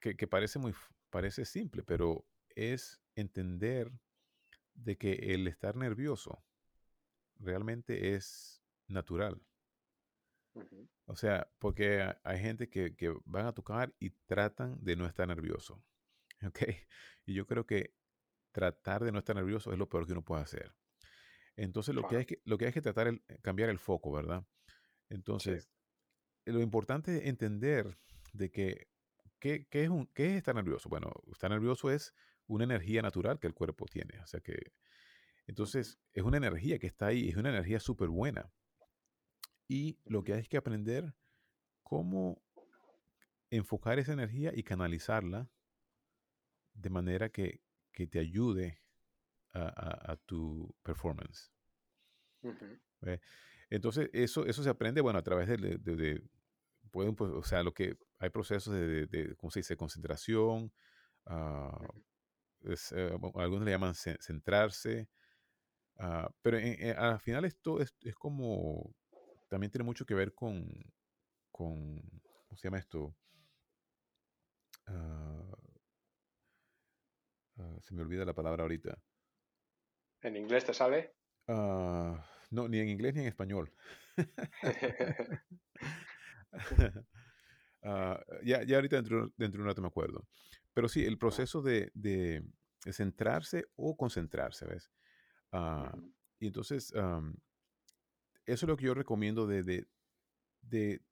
[0.00, 0.74] que, que parece muy,
[1.10, 3.92] parece simple, pero es entender
[4.74, 6.44] de que el estar nervioso
[7.38, 9.42] realmente es natural.
[11.06, 15.06] O sea, porque ha- hay gente que, que van a tocar y tratan de no
[15.06, 15.82] estar nervioso.
[16.46, 16.62] ¿Ok?
[17.26, 17.94] Y yo creo que
[18.52, 20.74] tratar de no estar nervioso es lo peor que uno puede hacer.
[21.56, 24.44] Entonces, lo que hay que, lo que hay que tratar es cambiar el foco, ¿verdad?
[25.38, 25.50] sí.
[25.50, 25.70] Entonces,
[26.46, 27.98] lo importante es entender
[28.32, 28.88] de que,
[29.38, 30.88] ¿qué, qué es un, qué es estar nervioso?
[30.88, 32.14] Bueno, estar nervioso es
[32.46, 34.20] una energía natural que el cuerpo tiene.
[34.20, 34.72] O sea que,
[35.46, 38.52] entonces, es una energía que está ahí, es una energía súper buena.
[39.68, 41.14] Y lo que hay que aprender
[41.82, 42.42] cómo
[43.50, 45.50] enfocar esa energía y canalizarla
[46.74, 47.60] de manera que,
[47.92, 48.80] que te ayude
[49.52, 51.52] a, a- a tu performance.
[53.70, 56.22] Entonces, eso, eso se aprende, bueno, a través de- de-
[56.90, 59.76] pueden, pues, o sea, lo que hay procesos de, de- de, ¿cómo se dice?
[59.76, 60.72] Concentración,
[61.26, 61.78] ah,
[62.62, 65.08] es, eh, algunos le llaman ce- centrarse,
[65.98, 68.94] ah, pero en- en- al final esto es, es como,
[69.48, 70.66] también tiene mucho que ver con,
[71.52, 72.00] con,
[72.48, 73.16] ¿cómo se llama esto?
[77.58, 78.98] Ah, se me olvida la palabra ahorita.
[80.22, 81.14] ¿En inglés te sale?
[82.50, 83.72] No, ni en inglés ni en español.
[87.82, 90.26] Ah, ya, ya ahorita dentro, dentro de un rato me acuerdo.
[90.74, 92.44] Pero sí, el proceso de, de,
[92.92, 94.90] centrarse o concentrarse, ¿ves?
[95.52, 95.92] Ah,
[96.38, 96.92] y entonces,
[98.46, 99.88] eso es lo que yo recomiendo de, de,
[100.62, 101.02] de,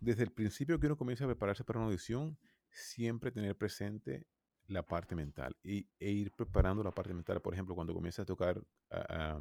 [0.00, 2.38] desde el principio que uno comienza a prepararse para una audición,
[2.70, 4.26] siempre tener presente
[4.66, 7.40] la parte mental y, e ir preparando la parte mental.
[7.40, 9.40] Por ejemplo, cuando comienza a tocar, a,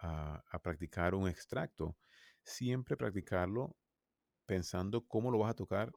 [0.00, 1.96] a, practicar un extracto,
[2.42, 3.76] siempre practicarlo
[4.46, 5.92] pensando cómo lo vas a tocar,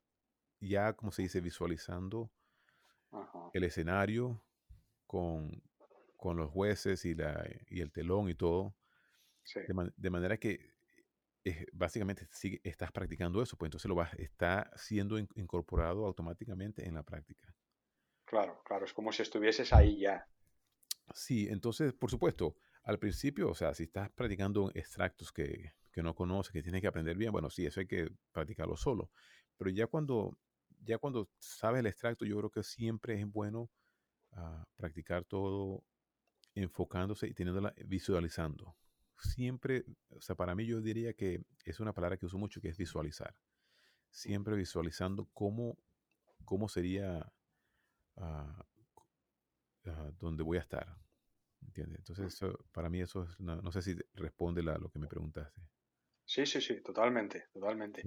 [0.59, 2.31] ya como se dice, visualizando
[3.53, 4.43] el escenario
[5.07, 5.61] con,
[6.17, 8.75] con, los jueces y, la, y el telón y todo.
[9.97, 10.73] De, manera que
[11.43, 12.27] eh, básicamente
[12.63, 17.55] estás practicando eso, pues entonces lo vas, está siendo incorporado automáticamente en la práctica.
[18.25, 20.27] Claro, claro, es como si estuvieses ahí ya.
[21.13, 26.13] Sí, entonces, por supuesto, al principio, o sea, si estás practicando extractos que, que no
[26.13, 29.09] conoces, que tienes que aprender bien, bueno, sí, eso hay que practicarlo solo.
[29.55, 30.37] Pero ya cuando,
[30.83, 33.71] ya cuando sabes el extracto, yo creo que siempre es bueno
[34.33, 35.85] ah, practicar todo
[36.53, 38.75] enfocándose y teniéndola visualizando.
[39.17, 42.67] Siempre, o sea, para mí yo diría que es una palabra que uso mucho, que
[42.67, 43.33] es visualizar.
[44.09, 45.77] Siempre visualizando cómo,
[46.43, 47.31] cómo sería
[48.15, 48.61] uh,
[50.19, 50.97] donde voy a estar.
[51.61, 51.99] ¿Entiendes?
[51.99, 52.37] Entonces,
[52.73, 55.61] para mí eso es, no, sé si responde lo que me preguntaste.
[56.25, 58.01] Sí, sí, sí, totalmente, totalmente.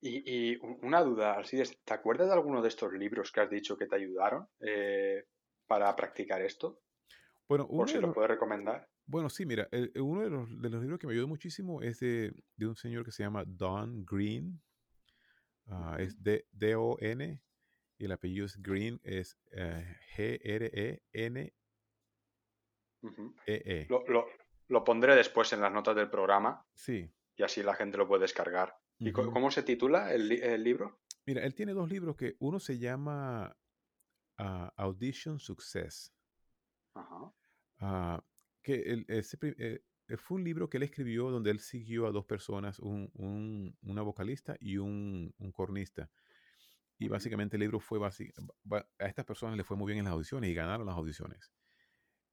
[0.00, 3.76] Y, y, una duda, Alcides, ¿te acuerdas de alguno de estos libros que has dicho
[3.76, 5.24] que te ayudaron eh,
[5.66, 6.80] para practicar esto?
[7.48, 8.88] Bueno, uno Por si lo puedes recomendar.
[9.06, 12.32] Bueno, sí, mira, uno de los, de los, libros que me ayudó muchísimo es de,
[12.56, 14.62] de un señor que se llama Don Green.
[15.66, 17.42] Ah, es D-O-N
[17.98, 21.54] y el apellido es Green, es eh, G-R-E-N
[23.46, 23.86] e -E.
[24.68, 26.66] Lo, pondré después en las notas del programa.
[26.74, 27.10] Sí.
[27.36, 28.76] Y así la gente lo puede descargar.
[28.98, 31.00] ¿Y cómo se titula el, libro?
[31.26, 33.56] Mira, él tiene dos libros que uno se llama
[34.38, 36.14] ah, Audition Success.
[36.94, 37.34] Ajá.
[37.80, 38.24] Ah,
[38.62, 42.78] que el, eh, fue un libro que él escribió donde él siguió a dos personas,
[42.78, 46.10] un, una vocalista y un, cornista.
[46.98, 50.50] Y básicamente el libro fue a estas personas le fue muy bien en las audiciones
[50.50, 51.52] y ganaron las audiciones.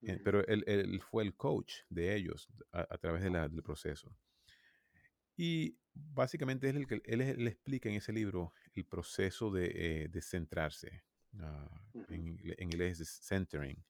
[0.02, 4.16] Eh, pero él, fue el coach de ellos a, través del proceso.
[5.36, 10.22] Y básicamente es el que él, le explica en ese libro el proceso de, eh,
[10.22, 11.04] centrarse.
[11.40, 11.70] Ah,
[12.10, 13.84] en, inglés es centering.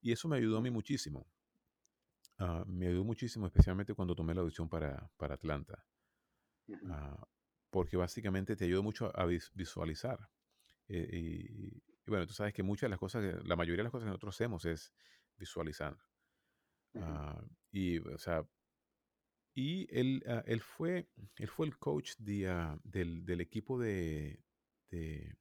[0.00, 1.26] Y eso me ayudó a mí muchísimo.
[2.38, 5.84] Ah, me ayudó muchísimo, especialmente cuando tomé la audición para, para Atlanta.
[6.88, 7.26] Ah,
[7.70, 10.30] porque básicamente te ayuda mucho a visualizar.
[10.88, 14.06] Eh, y, bueno, tú sabes que muchas de las cosas, la mayoría de las cosas
[14.06, 14.92] que nosotros hacemos es
[15.36, 15.96] visualizar.
[17.70, 18.44] Y, o sea,
[19.54, 24.40] y él, ah, él, fue, él fue el coach de, ah, del, del, equipo de,
[24.90, 25.36] de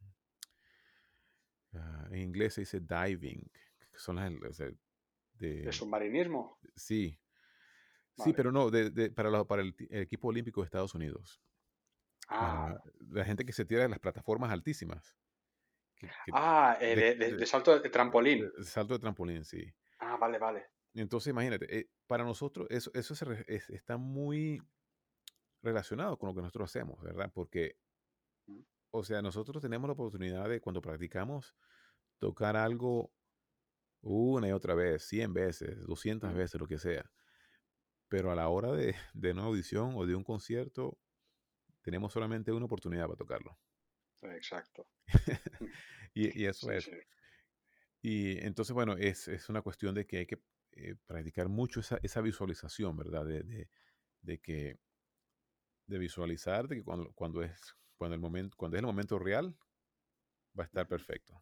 [2.11, 3.49] en inglés se dice diving,
[3.91, 4.57] que son las,
[5.33, 6.59] de, submarinismo.
[6.75, 7.19] Sí,
[8.17, 11.41] sí, pero no, de, para, para el, equipo olímpico de Estados Unidos.
[12.31, 12.75] Ah.
[13.09, 15.15] la gente que se tira de las plataformas altísimas.
[16.31, 18.51] ah, eh, de, salto de trampolín.
[18.63, 19.73] salto de trampolín, sí.
[19.99, 20.67] Ah, vale, vale.
[20.99, 23.13] Entonces, imagínate, eh, para nosotros eso, eso
[23.69, 24.61] está muy
[25.61, 27.31] relacionado con lo que nosotros hacemos, ¿verdad?
[27.33, 27.77] Porque,
[28.91, 31.55] o sea, nosotros tenemos la oportunidad de cuando practicamos
[32.17, 33.13] tocar algo
[34.01, 37.09] una y otra vez, 100 veces, 200 veces, lo que sea.
[38.07, 40.97] Pero a la hora de, de una audición o de un concierto,
[41.81, 43.57] tenemos solamente una oportunidad para tocarlo.
[44.21, 44.87] Exacto.
[46.13, 46.89] y, eso es.
[48.01, 50.41] Y entonces, bueno, es, es, una cuestión de que hay que
[50.79, 53.25] eh, practicar mucho esa, esa visualización, ¿verdad?
[53.25, 53.69] De, de,
[54.21, 54.79] de, que
[55.87, 59.55] de visualizar de que cuando, cuando, es, cuando, el momento, cuando es el momento real,
[60.57, 61.41] va a estar perfecto.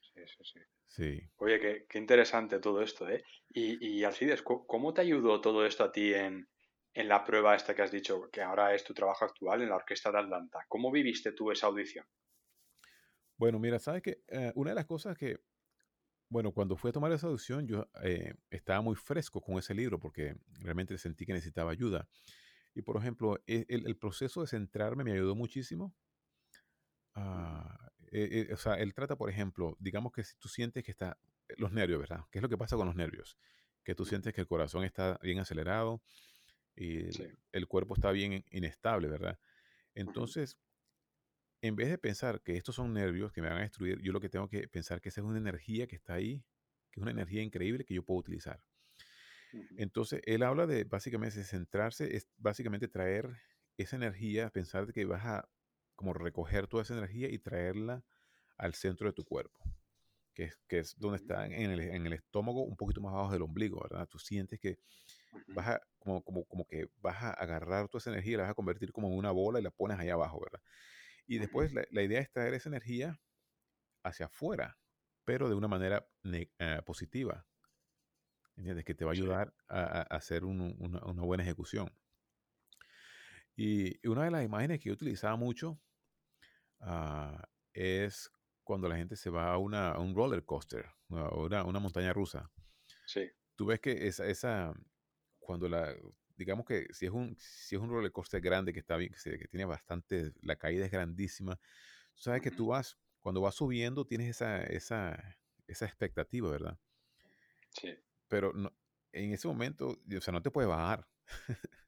[0.00, 0.60] Sí, sí, sí.
[0.86, 1.30] Sí.
[1.38, 3.24] Oye, qué, qué interesante todo esto, ¿eh?
[3.48, 6.48] Y, y Alcides, ¿cómo te ayudó todo esto a ti en,
[6.92, 9.76] en la prueba esta que has dicho, que ahora es tu trabajo actual en la
[9.76, 10.64] Orquesta de Atlanta?
[10.68, 12.06] ¿Cómo viviste tú esa audición?
[13.36, 15.40] Bueno, mira, sabes que eh, una de las cosas que,
[16.34, 20.00] bueno, cuando fui a tomar esa audición, yo eh, estaba muy fresco con ese libro
[20.00, 22.08] porque realmente sentí que necesitaba ayuda.
[22.74, 25.94] Y por ejemplo, e, el, proceso de centrarme me ayudó muchísimo.
[27.14, 30.90] Ah, e, e, o sea, él trata, por ejemplo, digamos que si tú sientes que
[30.90, 31.16] está,
[31.56, 32.24] los nervios, ¿verdad?
[32.32, 33.38] ¿Qué es lo que pasa con los nervios?
[33.84, 36.02] Que tú sientes que el corazón está bien acelerado
[36.74, 37.10] y
[37.52, 39.38] el, cuerpo está bien inestable, ¿verdad?
[39.94, 40.58] Entonces,
[41.66, 44.20] en vez de pensar que estos son nervios que me van a destruir, yo lo
[44.20, 46.44] que tengo que pensar que esa es una energía que está ahí,
[46.90, 48.62] que es una energía increíble que yo puedo utilizar.
[49.78, 53.30] Entonces, él habla de básicamente centrarse, es básicamente traer
[53.78, 55.48] esa energía, pensar que vas a
[55.94, 58.04] como recoger toda esa energía y traerla
[58.58, 59.58] al centro de tu cuerpo,
[60.34, 63.32] que es, que es donde está en el, en el estómago, un poquito más abajo
[63.32, 64.06] del ombligo, ¿verdad?
[64.06, 64.80] Tú sientes que
[65.46, 68.52] vas a, como, como, como que vas a agarrar toda esa energía y la vas
[68.52, 70.60] a convertir como en una bola y la pones ahí abajo, ¿verdad?
[71.26, 73.20] Y después la, la idea es traer esa energía
[74.04, 74.78] hacia afuera,
[75.24, 77.46] pero de una manera eh, positiva.
[78.56, 78.84] ¿Entiendes?
[78.84, 81.92] Que te va a ayudar a, hacer una, una, buena ejecución.
[83.56, 85.80] Y una de las imágenes que yo utilizaba mucho
[86.80, 87.36] uh,
[87.72, 88.30] es
[88.62, 92.12] cuando la gente se va a, una, a un roller coaster, a una, una, montaña
[92.12, 92.50] rusa.
[93.06, 93.28] Sí.
[93.56, 94.72] Tú ves que esa, esa,
[95.40, 95.94] cuando la,
[96.36, 99.38] digamos que si es un, si es un roller coaster grande que está bien, que,
[99.38, 101.58] que tiene bastante, la caída es grandísima,
[102.14, 106.78] sabes que tú vas, cuando vas subiendo tienes esa, esa, esa expectativa, ¿verdad?
[107.70, 107.94] Sí.
[108.28, 108.72] Pero no,
[109.12, 111.06] en ese momento, o sea, no te puedes bajar.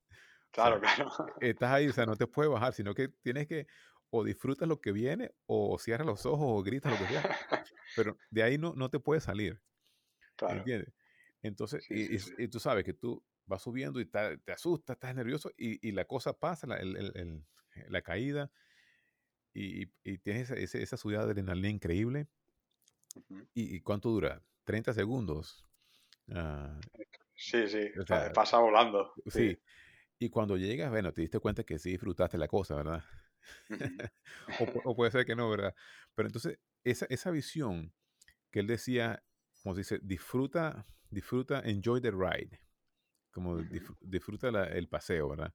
[0.53, 1.11] Claro, claro.
[1.39, 3.67] Estás ahí, o sea, no te puedes bajar, sino que tienes que
[4.09, 7.23] o disfrutas lo que viene o cierras los ojos o gritas lo que sea.
[7.97, 9.61] Pero de ahí no, no te puedes salir.
[10.35, 10.57] Claro.
[10.57, 10.95] ¿Entiendes?
[11.43, 15.93] Entonces, y, tú sabes que tú vas subiendo y te asustas, estás nervioso y, y
[15.93, 17.45] la cosa pasa, la, el, el,
[17.89, 18.51] la caída
[19.53, 22.29] y, y, tienes esa, esa subida de adrenalina increíble.
[23.55, 24.43] ¿Y, cuánto dura?
[24.65, 25.67] 30 segundos.
[26.31, 26.79] Ah,
[27.35, 27.91] sí, sí,
[28.35, 29.15] pasa volando.
[29.27, 29.59] Sí.
[30.19, 33.05] Y cuando llegas, bueno, te diste cuenta que sí disfrutaste la cosa, ¿verdad?
[34.85, 35.75] o, puede ser que no, ¿verdad?
[36.15, 37.95] Pero entonces, esa, esa visión
[38.51, 39.23] que él decía,
[39.63, 42.61] como se dice, disfruta, disfruta, enjoy the ride,
[43.37, 43.63] como
[44.01, 45.55] disfruta el paseo, ¿verdad?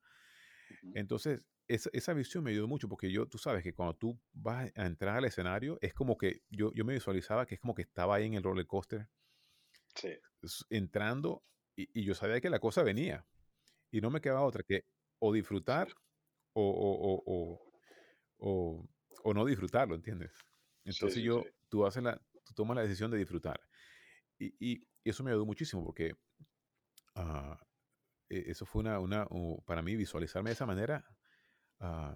[0.93, 4.71] Entonces, esa, esa, visión me ayudó mucho porque yo, tú sabes que cuando tú vas
[4.75, 7.81] a entrar al escenario, es como que yo, yo me visualizaba que es como que
[7.81, 9.09] estaba ahí en el roller coaster,
[9.95, 10.09] sí.
[10.69, 11.43] entrando
[11.75, 13.25] y, y, yo sabía que la cosa venía.
[13.89, 14.85] Y no me quedaba otra que
[15.19, 15.89] o disfrutar
[16.53, 17.61] o, o, o,
[18.37, 18.89] o,
[19.23, 20.31] o no disfrutarlo, ¿entiendes?
[20.85, 23.59] Entonces yo, Tú, haces la, tú tomas la decisión de disfrutar.
[24.37, 26.13] Y, y eso me ayudó muchísimo porque
[27.15, 27.55] uh,
[28.31, 29.27] eso fue una, una
[29.65, 31.05] para mí visualizarme de esa manera.
[31.79, 32.15] Uh,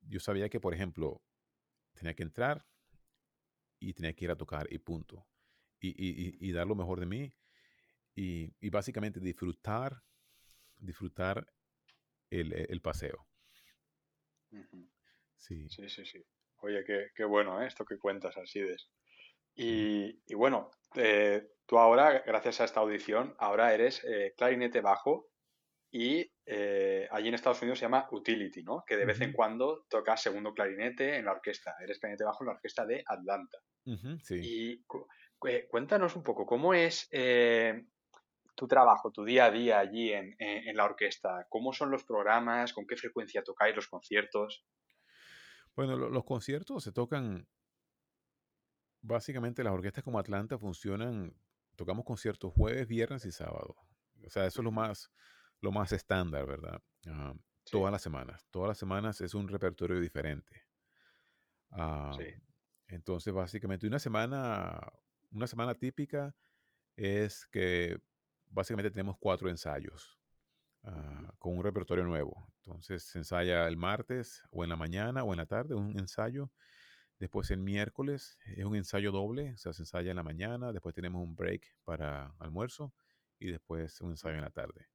[0.00, 1.22] yo sabía que, por ejemplo,
[1.94, 2.66] tenía que entrar
[3.78, 5.26] y tenía que ir a tocar y punto.
[5.80, 7.32] Y, y, y dar lo mejor de mí
[8.14, 10.04] y, y básicamente disfrutar,
[10.76, 11.52] disfrutar
[12.30, 13.26] el, el paseo.
[15.36, 15.68] Sí.
[15.68, 16.24] Sí, sí, sí.
[16.58, 17.66] Oye, qué, qué bueno ¿eh?
[17.66, 18.90] esto que cuentas, Alcides.
[19.54, 25.30] Y, y bueno, eh, tú ahora, gracias a esta audición, ahora eres eh, clarinete bajo
[25.90, 28.84] y eh, allí en Estados Unidos se llama utility, ¿no?
[28.86, 31.74] Que de vez en cuando tocas segundo clarinete en la orquesta.
[31.82, 33.56] Eres clarinete bajo en la orquesta de Atlanta.
[34.22, 34.38] sí.
[34.42, 34.84] Y
[35.70, 37.08] cuéntanos un poco, ¿cómo es
[38.54, 41.46] tu trabajo, tu día a día allí en, en, la orquesta?
[41.48, 42.74] ¿Cómo son los programas?
[42.74, 44.66] ¿Con qué frecuencia tocáis los conciertos?
[45.74, 47.48] Bueno, los conciertos se tocan,
[49.00, 51.34] básicamente las orquestas como Atlanta funcionan,
[51.76, 53.76] tocamos conciertos jueves, viernes y sábado.
[54.24, 55.10] O sea, eso es lo más,
[55.60, 56.80] lo más estándar, ¿verdad?
[57.70, 58.46] Todas las semanas.
[58.50, 60.62] Todas las semanas es un repertorio diferente.
[62.86, 64.80] Entonces, básicamente, una semana,
[65.30, 66.34] una semana típica
[66.96, 67.98] es que
[68.46, 70.18] básicamente tenemos cuatro ensayos
[70.84, 72.52] ah, con un repertorio nuevo.
[72.58, 76.50] Entonces se ensaya el martes o en la mañana o en la tarde un ensayo.
[77.22, 80.92] Después el miércoles es un ensayo doble, o sea, se ensaya en la mañana, después
[80.92, 82.92] tenemos un break para almuerzo
[83.38, 84.88] y después un ensayo en la tarde.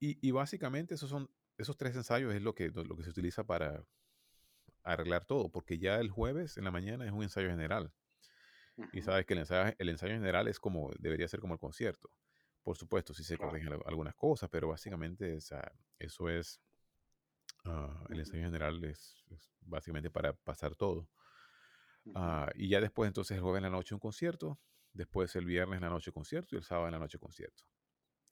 [0.00, 3.84] Y, básicamente esos son esos tres ensayos es lo que, lo que se utiliza para
[4.82, 7.92] arreglar todo, porque ya el jueves en la mañana es un ensayo general.
[8.92, 12.10] Y sabes que el ensayo, el ensayo general es como, debería ser como el concierto.
[12.64, 15.38] Por supuesto, si se corrigen algunas cosas, pero básicamente
[16.00, 16.60] eso es,
[17.64, 19.24] ah, el ensayo general es,
[19.60, 21.08] básicamente para pasar todo.
[22.14, 24.58] Ah, y ya después entonces el jueves en la noche un concierto,
[24.92, 27.64] después el viernes en la noche concierto y el sábado en la noche concierto.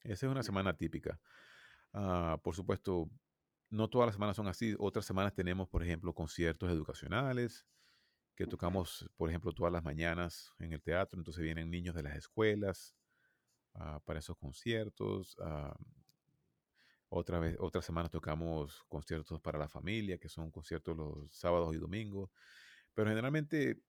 [0.03, 1.19] Esa es una semana típica.
[1.93, 3.09] Ah, por supuesto,
[3.69, 4.75] no todas las semanas son así.
[4.79, 7.65] Otras semanas tenemos, por ejemplo, conciertos educacionales,
[8.35, 12.15] que tocamos, por ejemplo, todas las mañanas en el teatro, entonces vienen niños de las
[12.15, 12.95] escuelas
[13.73, 15.35] ah, para esos conciertos.
[15.41, 15.75] Ah,
[17.09, 21.79] otra vez, otras semanas tocamos conciertos para la familia, que son conciertos los sábados y
[21.79, 22.31] domingos.
[22.93, 23.81] Pero generalmente,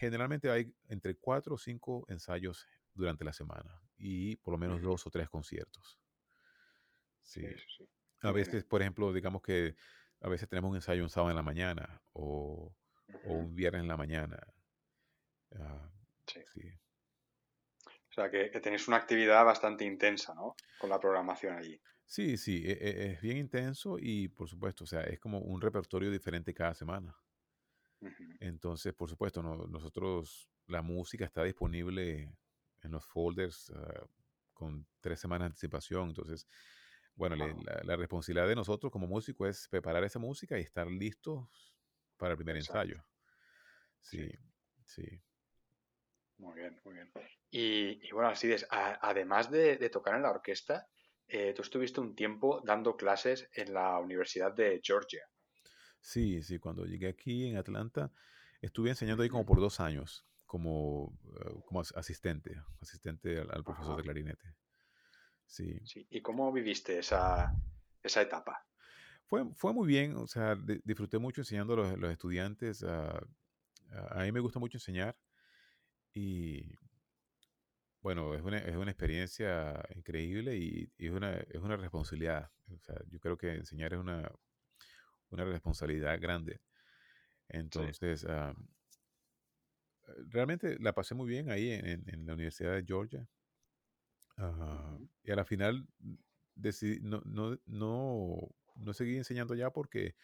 [0.00, 5.06] generalmente hay entre cuatro o cinco ensayos durante la semana y por lo menos dos
[5.06, 5.98] o tres conciertos.
[7.22, 7.44] Sí.
[8.22, 9.76] A veces, por ejemplo, digamos que
[10.20, 12.74] a veces tenemos un ensayo un sábado en la mañana o
[13.24, 14.38] o un viernes en la mañana.
[15.58, 15.90] Ah,
[16.26, 16.60] sí.
[18.10, 20.56] O sea, que, tenéis una actividad bastante intensa, ¿no?
[20.78, 21.80] Con la programación allí.
[22.08, 25.60] Sí, sí, e- e- es bien intenso y por supuesto, o sea, es como un
[25.60, 27.14] repertorio diferente cada semana.
[28.00, 32.32] Ujú, Entonces, por supuesto, no- nosotros, la música está disponible
[32.82, 34.06] en los folders ah,
[34.54, 36.08] con tres semanas de anticipación.
[36.08, 36.46] Entonces,
[37.14, 40.86] bueno, le- la, la responsabilidad de nosotros como músicos es preparar esa música y estar
[40.86, 41.74] listos
[42.16, 42.80] para el primer exacto.
[42.80, 43.04] ensayo.
[44.00, 44.30] Sí, Sí,
[44.86, 45.22] sí.
[46.38, 47.12] muy bien, muy bien.
[47.50, 50.88] Y, y bueno, Alcides, a- además de, de tocar en la orquesta,
[51.28, 55.22] eh, tú estuviste un tiempo dando clases en la Universidad de Georgia.
[56.00, 58.12] Sí, sí, cuando llegué aquí en Atlanta,
[58.60, 63.64] estuve enseñando ahí como por dos años, como, eh, como as- asistente, asistente al, al
[63.64, 64.54] profesor de Ajá, clarinete.
[65.46, 66.06] Sí, sí.
[66.10, 67.52] ¿Y cómo viviste esa,
[68.02, 68.64] esa etapa?
[69.26, 72.82] fue, fue muy bien, o sea, di- disfruté mucho enseñando a los, los estudiantes.
[72.84, 73.20] ah,
[73.92, 75.16] a, a mí me gusta mucho enseñar
[76.14, 76.64] y,
[78.02, 82.50] bueno, es una, es una experiencia increíble y, y es una, es una responsabilidad.
[82.70, 84.30] O sea, yo creo que enseñar es una,
[85.30, 86.60] una responsabilidad grande.
[87.52, 87.56] Sí.
[87.56, 88.54] Entonces, ah,
[90.30, 93.26] realmente la pasé muy bien ahí en, en- la Universidad de Georgia.
[94.38, 95.86] Ujú, y a la final
[96.54, 98.36] decidí, no, no, no,
[98.76, 100.14] no seguí enseñando ya porque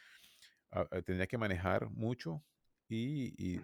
[0.73, 2.45] ah, ah, tenía que manejar mucho
[2.89, 3.61] y, y,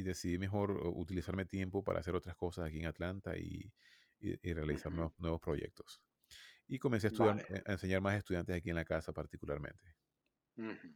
[0.00, 3.72] y decidí mejor uh, utilizarme tiempo para hacer otras cosas aquí en Atlanta y,
[4.20, 6.02] y- y realizar nuevos, nuevos proyectos.
[6.68, 7.48] Y comencé a estudiar, Vale.
[7.48, 9.96] eh, a enseñar más estudiantes aquí en la casa particularmente.
[10.56, 10.88] ujú,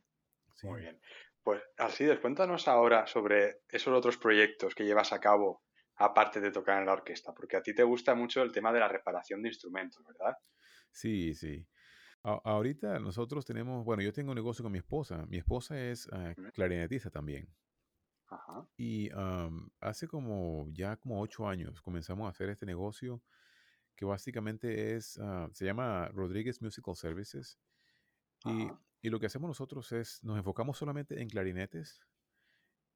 [0.65, 0.83] Muy Sí.
[0.83, 1.01] bien.
[1.43, 5.65] Pues Alcides, cuéntanos ahora sobre esos otros proyectos que llevas a cabo
[5.97, 8.81] aparte de tocar en la orquesta, porque a ti te gusta mucho el tema de
[8.81, 10.35] la reparación de instrumentos, ¿verdad?
[10.91, 11.69] Sí, sí.
[12.25, 15.27] A- ahorita nosotros tenemos, bueno, yo tengo un negocio con mi esposa.
[15.29, 17.55] Mi esposa es ah, clarinetista también.
[18.33, 18.67] Ajá.
[18.77, 23.23] Y am, hace como ya como ocho años comenzamos a hacer este negocio
[23.97, 27.59] que básicamente es, ah, se llama Rodríguez Musical Services.
[28.47, 28.69] Y,
[29.03, 32.01] y lo que hacemos nosotros es, nos enfocamos solamente en clarinetes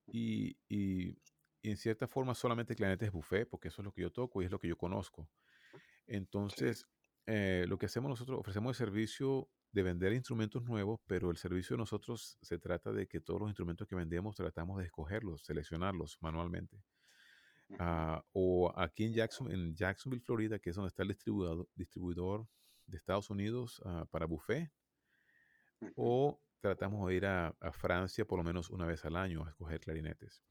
[0.06, 1.18] y, y-
[1.62, 4.44] y en cierta forma solamente clarinetes buffet, porque eso es lo que yo toco y
[4.44, 5.28] es lo que yo conozco.
[6.06, 6.86] Entonces,
[7.26, 11.74] eh, lo que hacemos nosotros, ofrecemos el servicio de vender instrumentos nuevos, pero el servicio
[11.76, 16.18] de nosotros se trata de que todos los instrumentos que vendemos tratamos de escogerlos, seleccionarlos
[16.20, 16.82] manualmente.
[17.78, 22.48] Ah, o aquí en Jackson, en Jacksonville, Florida, que es donde está el distribuidor, distribuidor
[22.86, 24.70] de Estados Unidos ah, para buffet,
[25.96, 29.50] o tratamos de ir a, a Francia por lo menos una vez al año a
[29.50, 30.42] escoger clarinetes.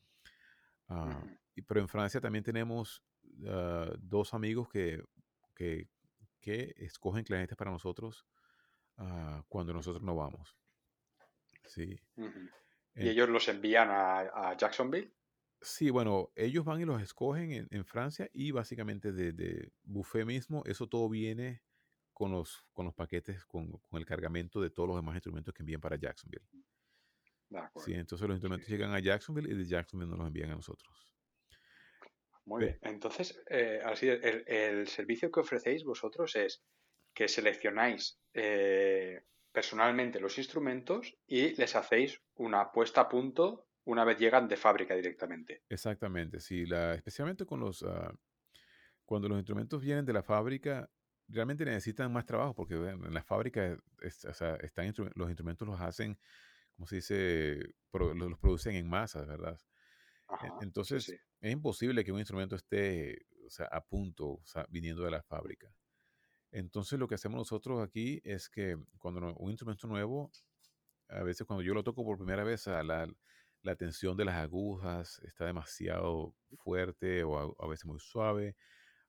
[0.88, 3.02] Ujú, y- pero en Francia también tenemos
[4.00, 5.04] dos amigos que,
[5.56, 5.90] que,
[6.46, 8.28] que escogen clarinetes para nosotros
[8.98, 10.56] ah, cuando nosotros no vamos.
[11.64, 12.00] Sí.
[12.96, 15.12] ¿Y ellos los envían a, a Jacksonville?
[15.60, 20.24] sí, bueno, ellos van y los escogen en, en Francia y básicamente de, de buffet
[20.24, 21.64] mismo, eso todo viene
[22.14, 25.64] con los, con los paquetes, con, con el cargamento de todos los demás instrumentos que
[25.64, 26.46] envían para Jacksonville.
[27.50, 28.74] De Sí, entonces los instrumentos sí.
[28.74, 31.10] llegan a Jacksonville y de Jacksonville nos los envían a nosotros.
[32.46, 32.82] Muy bien.
[32.82, 36.64] Entonces, eh, así, el, el servicio que ofrecéis vosotros es
[37.14, 39.22] que seleccionáis eh,
[39.52, 44.96] personalmente los instrumentos y les hacéis una puesta a punto una vez llegan de fábrica
[44.96, 45.64] directamente.
[45.70, 48.14] exactamente, sí, la, especialmente con los, ah,
[49.06, 50.92] cuando los instrumentos vienen de la fábrica,
[51.30, 55.68] realmente necesitan más trabajo porque en la fábrica es- o sea, están instru- los instrumentos
[55.68, 56.20] los hacen,
[56.76, 59.60] como se dice, Pro- los, producen en masa, ¿verdad?
[60.30, 61.16] E- Ajá, Entonces, sí.
[61.42, 65.24] es imposible que un instrumento esté, o sea, a punto, o sea, viniendo de la
[65.24, 65.74] fábrica.
[66.52, 70.32] Entonces, lo que hacemos nosotros aquí es que cuando un instrumento nuevo,
[71.10, 73.08] a veces cuando yo lo toco por primera vez, a la,
[73.62, 78.56] la tensión de las agujas está demasiado fuerte o a, a veces muy suave.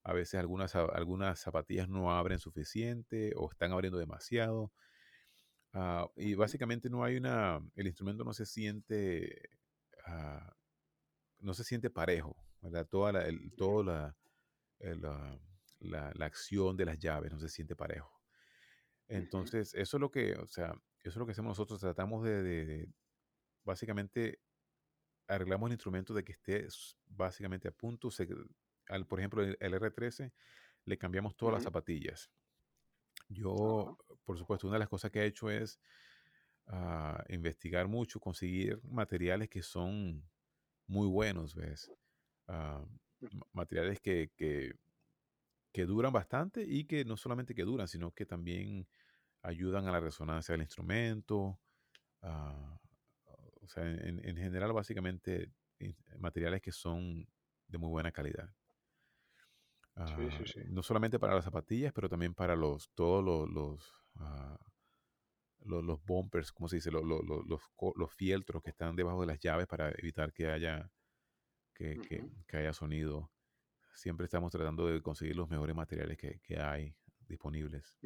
[0.04, 4.72] A veces algunas, algunas zapatillas no abren suficiente o están abriendo demasiado.
[5.72, 9.50] Ah, y básicamente no hay una, el instrumento no se siente,
[10.06, 10.54] ah,
[11.40, 12.86] no se siente parejo, ¿verdad?
[12.88, 14.16] Toda la, el- toda la,
[14.78, 15.00] el,
[15.80, 18.12] la, la acción de las llaves no se siente parejo.
[19.08, 21.80] Entonces, eso es lo que, o sea, eso es lo que hacemos nosotros.
[21.80, 22.88] Tratamos de, de- de-
[23.64, 24.40] básicamente,
[25.28, 26.66] arreglamos el instrumento de que esté
[27.06, 28.10] básicamente a punto.
[28.10, 28.28] se-
[28.88, 30.32] al, por ejemplo, el, el R13,
[30.84, 32.30] le cambiamos todas las zapatillas.
[33.28, 35.80] Yo, por supuesto, una de las cosas que he hecho es
[36.66, 40.28] ah, investigar mucho, conseguir materiales que son
[40.86, 41.92] muy buenos, ¿ves?
[42.48, 42.84] Ah,
[43.32, 44.74] ma- materiales que, que,
[45.72, 48.88] que duran bastante y que no solamente que duran, sino que también
[49.42, 51.60] ayudan a la resonancia del instrumento.
[52.22, 52.80] ah,
[53.62, 55.52] o sea, en, en general, básicamente,
[56.18, 57.28] materiales que son
[57.68, 58.50] de muy buena calidad.
[59.94, 63.92] Ah, no solamente para las zapatillas, pero también para los todos los, los,
[65.66, 66.90] ah, los, bumpers, ¿cómo se dice?
[66.90, 67.22] Los, los,
[67.96, 70.90] los, fieltros que están debajo de las llaves para evitar que haya,
[71.74, 71.98] que,
[72.46, 73.30] que, haya sonido.
[73.94, 76.94] Siempre estamos tratando de conseguir los mejores materiales que, que hay
[77.28, 77.96] disponibles.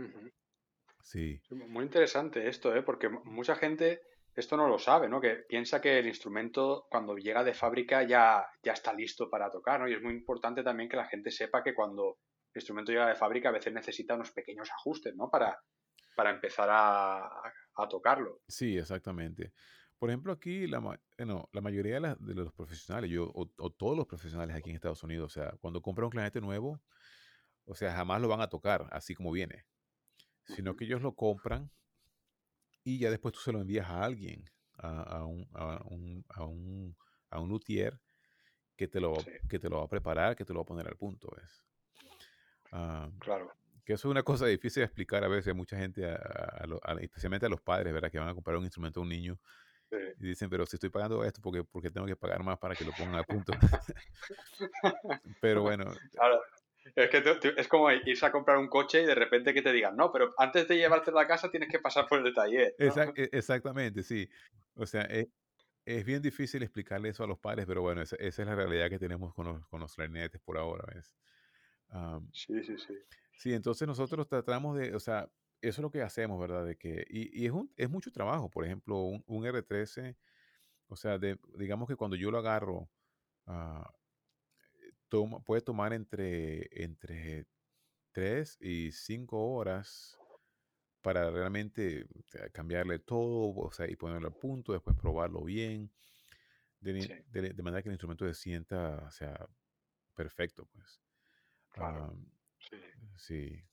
[1.02, 1.40] Sí.
[1.50, 2.82] Muy interesante esto, ¿eh?
[2.82, 4.00] porque mucha gente
[4.34, 5.20] esto no lo sabe, ¿no?
[5.20, 9.80] Que piensa que el instrumento cuando llega de fábrica ya, ya está listo para tocar,
[9.80, 9.88] ¿no?
[9.88, 12.18] Y es muy importante también que la gente sepa que cuando
[12.54, 15.28] el instrumento llega de fábrica a veces necesita unos pequeños ajustes, ¿no?
[15.30, 15.58] Para,
[16.14, 17.42] para empezar a,
[17.74, 18.40] a tocarlo.
[18.48, 19.52] Sí, exactamente.
[19.98, 24.56] Por ejemplo, aquí la, bueno, la mayoría de, los profesionales, yo, o, todos los profesionales
[24.56, 26.80] aquí en Estados Unidos, o sea, cuando compran un clarinete nuevo,
[27.66, 29.66] o sea, jamás lo van a tocar así como viene,
[30.44, 31.70] sino que ellos lo compran
[32.82, 34.44] y ya después tú se lo envías a alguien,
[34.78, 36.96] a, un, a, un, a, un,
[37.28, 38.00] a un luthier
[38.76, 39.14] que te, lo,
[39.50, 41.62] que te lo va a preparar, que te lo va a poner al punto, ¿ves?
[42.72, 43.52] Ah, claro.
[43.90, 46.08] Que eso es una cosa difícil de explicar a veces a mucha gente,
[47.00, 48.08] especialmente a los padres, ¿verdad?
[48.08, 49.36] Que van a comprar un instrumento a un niño
[49.90, 52.84] y dicen, pero si estoy pagando esto, porque porque tengo que pagar más para que
[52.84, 53.52] lo pongan al punto?
[55.40, 55.92] pero bueno.
[56.12, 56.40] Claro.
[56.94, 59.96] Es que es como irse a comprar un coche y de repente que te digan,
[59.96, 62.76] no, pero antes de llevarte a la casa tienes que pasar por el taller.
[62.78, 64.30] E, exactamente, sí.
[64.76, 65.26] O sea, es,
[65.84, 69.00] es, bien difícil explicarle eso a los padres, pero bueno, esa, es la realidad que
[69.00, 70.84] tenemos con los, con los clarinetes por ahora.
[70.94, 71.12] ¿ves?
[72.32, 72.94] sí, sí, sí.
[73.40, 75.22] Sí, entonces nosotros tratamos de, o sea,
[75.62, 76.66] eso es lo que hacemos, ¿verdad?
[76.66, 78.50] De que, y, y es, un, es mucho trabajo.
[78.50, 80.14] Por ejemplo, un, un R13,
[80.88, 82.90] o sea, de, digamos que cuando yo lo agarro,
[83.46, 83.82] uh,
[85.42, 87.46] puede tomar entre, entre
[88.12, 90.18] 3 y 5 horas
[91.00, 92.06] para realmente
[92.52, 95.90] cambiarle todo, o sea, y ponerlo al punto, después probarlo bien,
[96.80, 99.48] de, de, manera que el instrumento se sienta, o sea,
[100.14, 101.00] perfecto, pues.
[102.68, 102.76] Sí.
[103.16, 103.64] sí.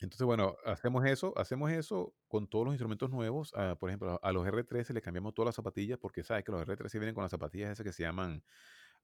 [0.00, 3.52] Entonces, bueno, hacemos eso, hacemos eso con todos los instrumentos nuevos.
[3.54, 6.60] Ah, por ejemplo, a los R13 le cambiamos todas las zapatillas porque sabes que los
[6.60, 8.42] R13 vienen con las zapatillas esas que se llaman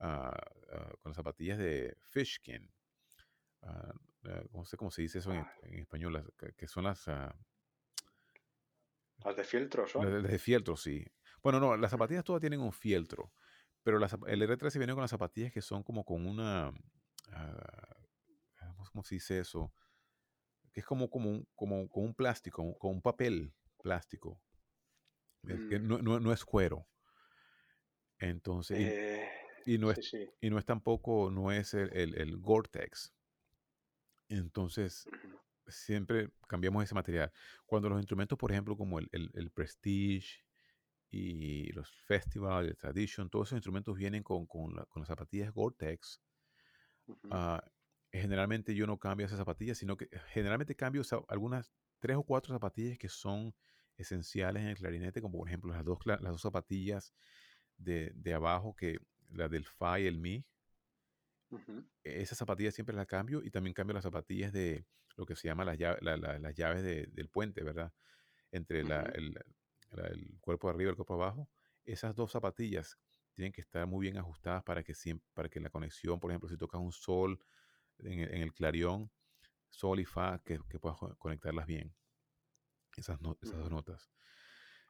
[0.00, 0.34] Ah,
[0.72, 2.72] ah, con las zapatillas de Fishkin.
[3.62, 3.92] Uh,
[4.52, 5.44] no sé cómo se dice eso en,
[5.78, 7.06] español, que, son las...
[7.06, 7.36] las
[9.36, 10.22] de fieltro, ¿son?
[10.22, 11.04] Las de fieltro, sí.
[11.42, 13.32] Bueno, no, las zapatillas todas tienen un fieltro,
[13.82, 16.72] pero las, el R13 viene con las zapatillas que son como con una...
[18.92, 19.72] ¿Cómo se dice eso?
[20.72, 24.40] Que es como, como, un, como, un plástico, como un papel plástico.
[25.46, 25.86] que mm.
[25.86, 26.86] no, no, no, es cuero.
[28.18, 28.78] Entonces...
[28.78, 29.30] Eh,
[29.66, 30.10] y no, es,
[30.40, 33.12] y no es tampoco, no es el, el, Gore-Tex.
[34.28, 35.06] Entonces,
[35.66, 37.30] siempre cambiamos ese material.
[37.66, 40.42] Cuando los instrumentos, por ejemplo, como el, el Prestige
[41.10, 46.22] y los Festival, el Tradition, todos esos instrumentos vienen con, con, con las zapatillas Gore-Tex.
[47.30, 47.62] Ah,
[48.12, 52.98] generalmente yo no cambio esas zapatillas, sino que generalmente cambio algunas tres o cuatro zapatillas
[52.98, 53.54] que son
[53.96, 57.14] esenciales en el clarinete, como por ejemplo las dos, las dos zapatillas
[57.76, 58.98] de, de abajo que
[59.30, 60.44] la del Fa y el Mi.
[62.04, 64.86] Esas zapatillas siempre las cambio y también cambio las zapatillas de
[65.16, 67.92] lo que se llama las llaves, las llaves del puente, ¿verdad?
[68.52, 71.50] Entre el, cuerpo de arriba y el cuerpo de abajo.
[71.84, 72.98] Esas dos zapatillas
[73.34, 76.48] tienen que estar muy bien ajustadas para que, siempre, para que la conexión, por ejemplo,
[76.48, 77.40] si tocas un sol
[78.04, 79.10] en el, clarión,
[79.68, 81.94] sol y fa, que, puedas conectarlas bien.
[82.96, 84.10] Esas, esas dos notas.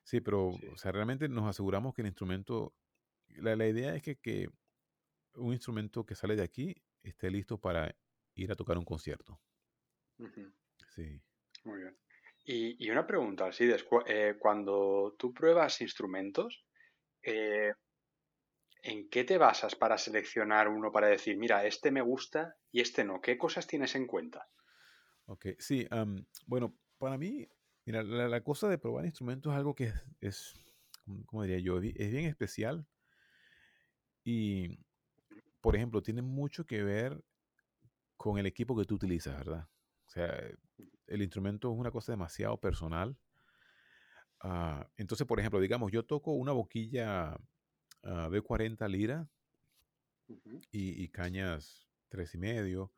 [0.02, 2.74] Sí, pero O sea, realmente nos aseguramos que el instrumento
[3.36, 4.48] la, la idea es que, que,
[5.34, 7.94] un instrumento que sale de aquí esté listo para
[8.34, 9.40] ir a tocar un concierto.
[10.88, 11.20] Sí.
[11.64, 11.96] Muy bien.
[12.44, 16.64] Y, y una pregunta, Alcides, eh, cuando tú pruebas instrumentos,
[17.22, 17.72] eh,
[18.82, 23.04] ¿en qué te basas para seleccionar uno para decir, mira, este me gusta y este
[23.04, 23.20] no?
[23.20, 24.48] ¿Qué cosas tienes en cuenta?
[25.26, 25.86] Ok, sí,
[26.46, 27.48] bueno, para mí,
[27.84, 30.54] mira, la, cosa de probar instrumentos es algo que es, es
[31.26, 31.78] como diría yo?
[31.78, 32.86] Es bien especial
[34.24, 34.78] y,
[35.60, 37.22] por ejemplo, tiene mucho que ver
[38.16, 39.68] con el equipo que tú utilizas, ¿verdad?
[40.06, 40.34] O sea,
[41.06, 43.16] el instrumento es una cosa demasiado personal.
[44.40, 47.36] Ah, entonces, por ejemplo, digamos, yo toco una boquilla
[48.04, 49.28] uh, B40 lira
[50.70, 52.92] y, cañas tres y medio.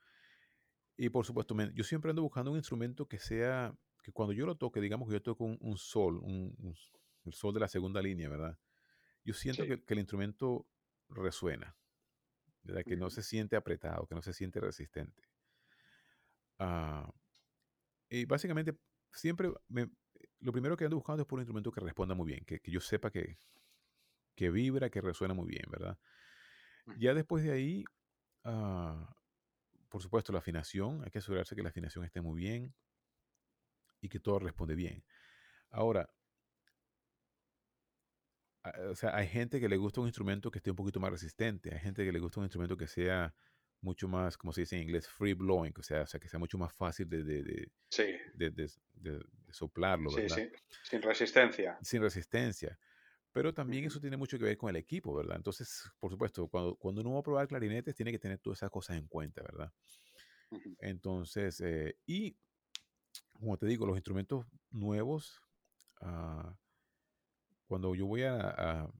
[0.96, 4.56] Y por supuesto, yo siempre ando buscando un instrumento que sea, que cuando yo lo
[4.56, 6.76] toque, digamos que yo toco un, sol, un,
[7.24, 8.58] el sol de la segunda línea, ¿verdad?
[9.24, 10.66] Yo siento que, que, el instrumento
[11.08, 11.76] resuena,
[12.62, 12.82] ¿verdad?
[12.84, 15.22] que no se siente apretado, que no se siente resistente.
[16.58, 17.12] Ah,
[18.08, 18.76] y básicamente,
[19.12, 19.50] siempre
[20.40, 22.80] lo primero que ando buscando es por un instrumento que responda muy bien, que, yo
[22.80, 23.38] sepa que,
[24.42, 25.96] que, vibra, que resuena muy bien, ¿verdad?
[26.98, 27.84] Ya después de ahí,
[28.42, 29.14] ah,
[29.88, 32.74] por supuesto, la afinación, hay que asegurarse que la afinación esté muy bien
[34.00, 35.04] y que todo responde bien.
[35.70, 36.10] Ahora,
[38.90, 41.72] o sea, hay gente que le gusta un instrumento que esté un poquito más resistente,
[41.72, 43.32] hay gente que le gusta un instrumento que sea
[43.80, 46.40] mucho más, como se dice en inglés, free blowing, o sea, o sea que sea
[46.40, 47.70] mucho más fácil de, de,
[48.34, 48.50] de,
[48.94, 49.20] de,
[49.50, 50.36] soplarlo, ¿verdad?
[50.36, 51.78] Sí, sí, sin resistencia.
[51.80, 52.76] Sin resistencia.
[53.32, 55.36] Pero también eso tiene mucho que ver con el equipo, ¿verdad?
[55.36, 58.70] Entonces, por supuesto, cuando, cuando uno va a probar clarinetes, tiene que tener todas esas
[58.70, 59.72] cosas en cuenta, ¿verdad?
[60.80, 62.36] Entonces, eh, y
[63.32, 65.42] como te digo, los instrumentos nuevos,
[66.00, 66.54] uh,
[67.66, 68.92] cuando yo voy a, a,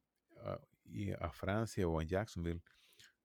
[1.21, 2.63] a, Francia o a Jacksonville,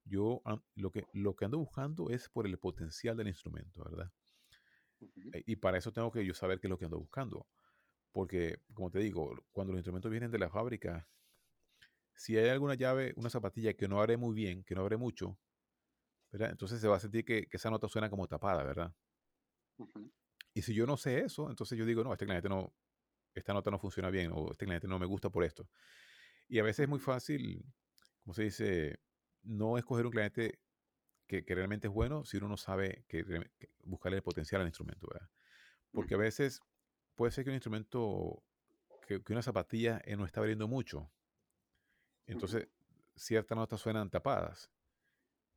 [0.03, 0.41] yo
[0.75, 4.11] lo que, lo que ando buscando es por el potencial del instrumento, ¿verdad?
[5.33, 7.47] Eh, y para eso tengo que yo saber qué es lo que ando buscando.
[8.17, 11.07] Porque, como te digo, cuando los instrumentos vienen de la fábrica,
[12.15, 15.37] si hay alguna llave, una zapatilla que no abre muy bien, que no abre mucho,
[16.31, 16.49] ¿verdad?
[16.49, 18.91] Entonces se va a sentir que, esa nota suena como tapada, ¿verdad?
[20.51, 22.73] Y si yo no sé eso, entonces yo digo, no, este cliente no,
[23.35, 25.69] esta nota no funciona bien o este cliente no me gusta por esto.
[26.47, 27.63] Y a veces es muy fácil,
[28.23, 28.99] como se dice,
[29.43, 30.57] no escoger un cliente
[31.27, 33.23] que, realmente es bueno si uno no sabe que,
[33.83, 35.29] buscarle el potencial al instrumento, ¿verdad?
[35.91, 36.61] Porque a veces
[37.17, 38.43] puede ser que un instrumento,
[39.07, 41.11] que, una zapatilla eh, no está abriendo mucho.
[42.27, 42.69] Entonces,
[43.15, 44.71] ciertas notas suenan tapadas.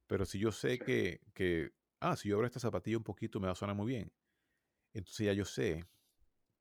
[0.07, 3.47] Pero si yo sé que, que, ah, si yo abro esta zapatilla un poquito me
[3.47, 4.11] va a sonar muy bien.
[4.93, 5.87] Entonces ya yo sé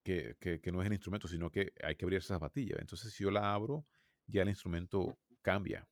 [0.04, 2.76] que, que, no es el instrumento, sino que hay que abrir esa zapatilla.
[2.80, 3.88] Entonces si yo la abro,
[4.28, 5.88] ya el instrumento cambia.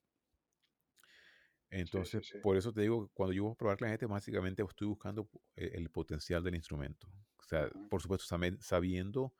[1.69, 5.29] Entonces, por eso te digo, cuando yo voy a probar la gente, básicamente estoy buscando
[5.55, 7.07] eh, el potencial del instrumento.
[7.47, 8.25] O sea, por supuesto,
[8.59, 9.33] sabiendo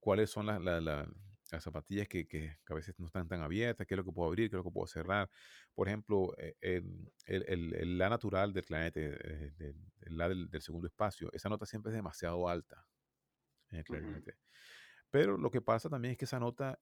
[0.00, 1.06] cuáles son las, las,
[1.62, 4.48] zapatillas que, que, a veces no están tan abiertas, qué es lo que puedo abrir,
[4.48, 5.28] qué es lo que puedo cerrar.
[5.74, 10.86] Por ejemplo, eh, el, el, el, la natural del clarinete, eh, el, la del, segundo
[10.86, 12.86] espacio, esa nota siempre es demasiado alta
[13.68, 14.38] en el clarinete.
[15.10, 16.80] Pero lo que pasa también es que esa nota,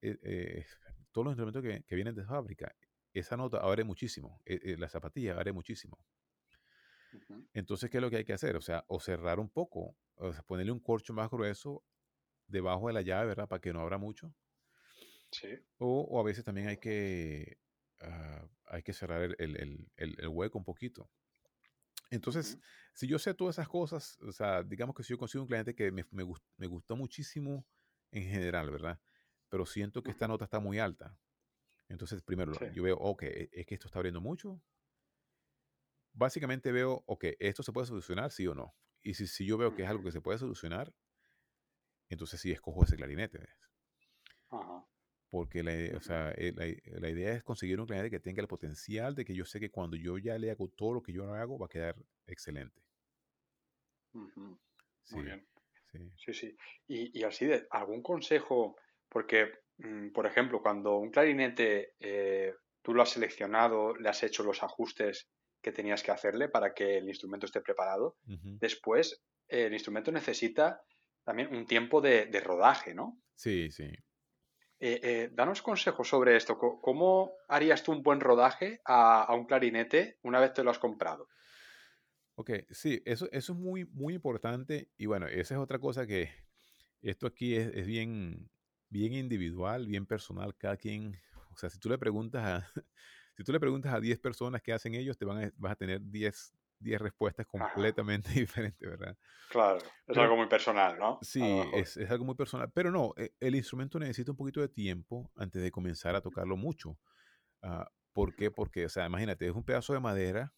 [1.10, 2.72] todos los instrumentos que, que, vienen de fábrica,
[3.12, 5.98] esa nota abre muchísimo, la zapatilla abre muchísimo.
[7.52, 8.56] Entonces, ¿qué es lo que hay que hacer?
[8.56, 11.84] O sea, o cerrar un poco, o sea, ponerle un corcho más grueso
[12.46, 13.48] debajo de la llave, ¿verdad?
[13.48, 14.34] Para que no abra mucho.
[15.30, 15.48] Sí.
[15.78, 17.58] O, a veces también hay que,
[18.00, 21.10] ah, hay que cerrar el, hueco un poquito.
[22.10, 22.58] Entonces,
[22.92, 25.74] si yo sé todas esas cosas, o sea, digamos que si yo consigo un cliente
[25.74, 27.66] que me, me, gustó muchísimo
[28.12, 29.00] en general, ¿verdad?
[29.48, 31.18] Pero siento que esta nota está muy alta.
[31.88, 34.62] Entonces, primero, yo veo, ok, e, es que esto está abriendo mucho,
[36.14, 38.74] básicamente veo, ok, esto se puede solucionar, sí o no.
[39.02, 40.94] Y si, si yo veo que es algo que se puede solucionar,
[42.08, 43.46] entonces sí escojo ese clarinete.
[45.28, 48.48] Porque la, o sea, eh, la, la, idea es conseguir un clarinete que tenga el
[48.48, 51.34] potencial de que yo sé que cuando yo ya le hago todo lo que yo
[51.34, 51.96] hago, va a quedar
[52.26, 52.80] excelente.
[54.12, 55.46] Muy bien.
[56.16, 56.56] Sí, sí.
[56.86, 58.76] Y, y, así, de, ¿algún consejo?
[59.08, 64.44] Porque, mm, por ejemplo, cuando un clarinete eh, tú lo has seleccionado, le has hecho
[64.44, 65.28] los ajustes
[65.64, 68.18] que tenías que hacerle para que el instrumento esté preparado.
[68.60, 70.84] Después, el instrumento necesita
[71.24, 73.18] también un tiempo de, rodaje, ¿no?
[73.34, 73.90] Sí, sí.
[74.78, 76.58] Eh, eh, danos consejos sobre esto.
[76.58, 81.28] ¿Cómo harías tú un buen rodaje a, un clarinete una vez te lo has comprado?
[82.34, 84.90] Ok, sí, eso, eso es muy, muy importante.
[84.98, 86.28] Y bueno, esa es otra cosa que
[87.00, 88.50] esto aquí es, es bien,
[88.90, 90.54] bien individual, bien personal.
[90.58, 91.18] Cada quien,
[91.52, 92.82] o sea, si tú le preguntas a,
[93.36, 95.76] si tú le preguntas a 10 personas qué hacen ellos, te van a, vas a
[95.76, 99.16] tener 10, 10 respuestas completamente diferentes, ¿verdad?
[99.50, 101.18] Claro, es algo muy personal, ¿no?
[101.22, 101.42] Sí,
[101.74, 102.70] es, es, algo muy personal.
[102.72, 106.56] Pero no, e, el instrumento necesita un poquito de tiempo antes de comenzar a tocarlo
[106.56, 106.98] mucho.
[107.62, 108.50] Uh, ¿Por qué?
[108.50, 110.52] Porque, o sea, imagínate, es un pedazo de madera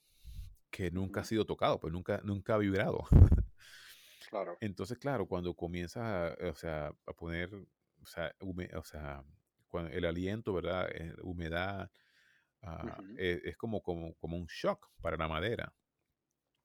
[0.71, 3.05] que nunca ha sido tocado, pues nunca, nunca ha vibrado.
[4.29, 4.59] Claro.
[4.61, 9.25] Entonces, claro, cuando comienzas a, o sea, a poner, o sea, o sea
[9.69, 10.89] cuando el aliento, ¿verdad?
[10.93, 11.15] Eh,
[12.63, 15.73] Ah, e, es, como, como, como, un shock para la madera.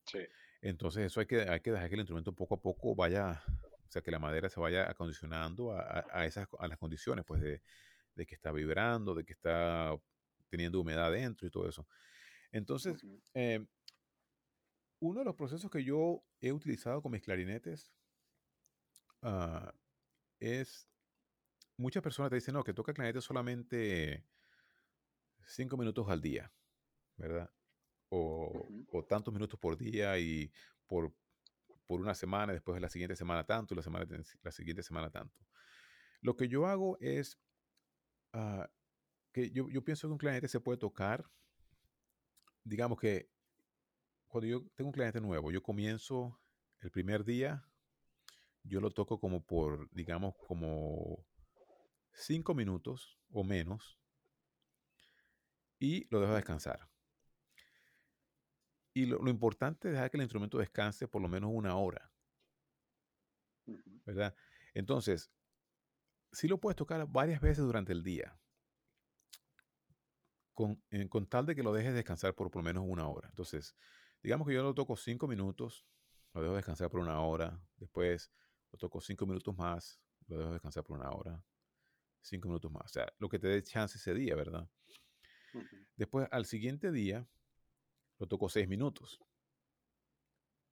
[0.05, 0.19] Sí.
[0.61, 3.91] Entonces eso hay que, hay que dejar que el instrumento poco a poco vaya, o
[3.91, 7.61] sea, que la madera se vaya acondicionando a, a esas, a las condiciones, pues de,
[8.15, 9.95] de, que está vibrando, de que está
[10.49, 11.87] teniendo humedad dentro y todo eso.
[12.51, 13.65] Entonces, eh,
[14.99, 17.91] uno de los procesos que yo he utilizado con mis clarinetes
[19.23, 19.71] uh,
[20.39, 20.87] es,
[21.77, 24.25] muchas personas te dicen, no, que toca clarinete solamente
[25.45, 26.51] cinco minutos al día,
[27.17, 27.49] ¿verdad?
[28.09, 28.67] O,
[29.07, 30.51] tantos minutos por día y
[30.85, 31.13] por,
[31.87, 34.05] por una semana, después de la siguiente semana tanto, y la, semana,
[34.43, 35.39] la siguiente semana tanto.
[36.21, 37.39] Lo que yo hago es
[38.33, 38.69] ah,
[39.31, 41.29] que yo, yo, pienso que un clarinete se puede tocar,
[42.63, 43.29] digamos que
[44.27, 46.39] cuando yo tengo un cliente nuevo, yo comienzo
[46.79, 47.65] el primer día,
[48.63, 51.25] yo lo toco como por, digamos, como
[52.13, 54.00] cinco minutos o menos
[55.81, 56.87] y lo dejo descansar.
[58.93, 62.11] Y lo, importante es dejar que el instrumento descanse por lo menos una hora.
[64.05, 64.35] ¿Verdad?
[64.75, 65.31] Entonces,
[66.31, 68.37] si lo puedes tocar varias veces durante el día,
[70.53, 73.29] con, con, tal de que lo dejes descansar por por lo menos una hora.
[73.29, 73.75] Entonces,
[74.21, 75.87] digamos que yo lo toco cinco minutos,
[76.33, 78.31] lo dejo descansar por una hora, después
[78.71, 81.43] lo toco cinco minutos más, lo dejo descansar por una hora,
[82.21, 82.85] cinco minutos más.
[82.85, 84.69] O sea, lo que te dé chance ese día, ¿verdad?
[85.95, 87.27] Después, al siguiente día,
[88.17, 89.19] lo toco seis minutos.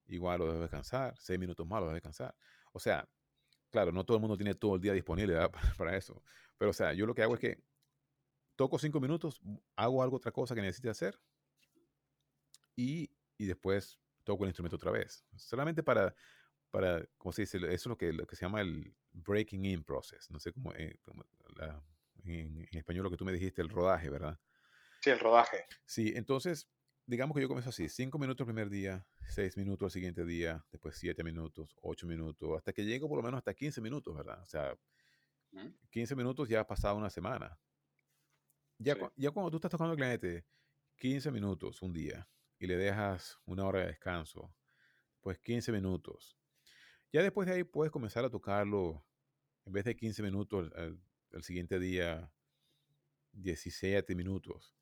[0.07, 2.35] Igual lo dejo descansar, seis minutos más lo dejo descansar.
[2.71, 3.07] O sea,
[3.69, 6.23] claro, no todo el mundo tiene todo el día disponible para, para, eso.
[6.57, 7.63] Pero, o sea, yo lo que hago es que
[8.55, 9.41] toco cinco minutos,
[9.75, 11.19] hago algo, otra cosa que necesite hacer
[12.75, 15.25] y, y después toco el instrumento otra vez.
[15.35, 16.13] Solamente para,
[16.71, 17.57] para ¿cómo se dice?
[17.57, 20.29] Eso es lo que, lo que se llama el breaking in process.
[20.29, 20.99] No sé cómo, eh,
[22.23, 24.39] en, en, español lo que tú me dijiste, el rodaje, ¿verdad?
[25.01, 25.65] Sí, el rodaje.
[25.85, 26.69] Sí, entonces,
[27.05, 30.65] digamos que yo comienzo así, cinco minutos el primer día, seis minutos el siguiente día,
[30.71, 34.41] después siete minutos, ocho minutos, hasta que llego por lo menos hasta 15 minutos, ¿verdad?
[34.41, 34.77] O sea,
[35.89, 37.57] 15 minutos ya ha pasado una semana.
[38.77, 40.45] Ya, ya cuando tú estás tocando al cliente
[40.97, 42.27] 15 minutos un día
[42.59, 44.53] y le dejas una hora de descanso,
[45.21, 46.37] pues 15 minutos.
[47.11, 49.03] Ya después de ahí puedes comenzar a tocarlo,
[49.65, 50.71] en vez de 15 minutos
[51.31, 52.31] el siguiente día,
[53.31, 54.78] 17 minutos.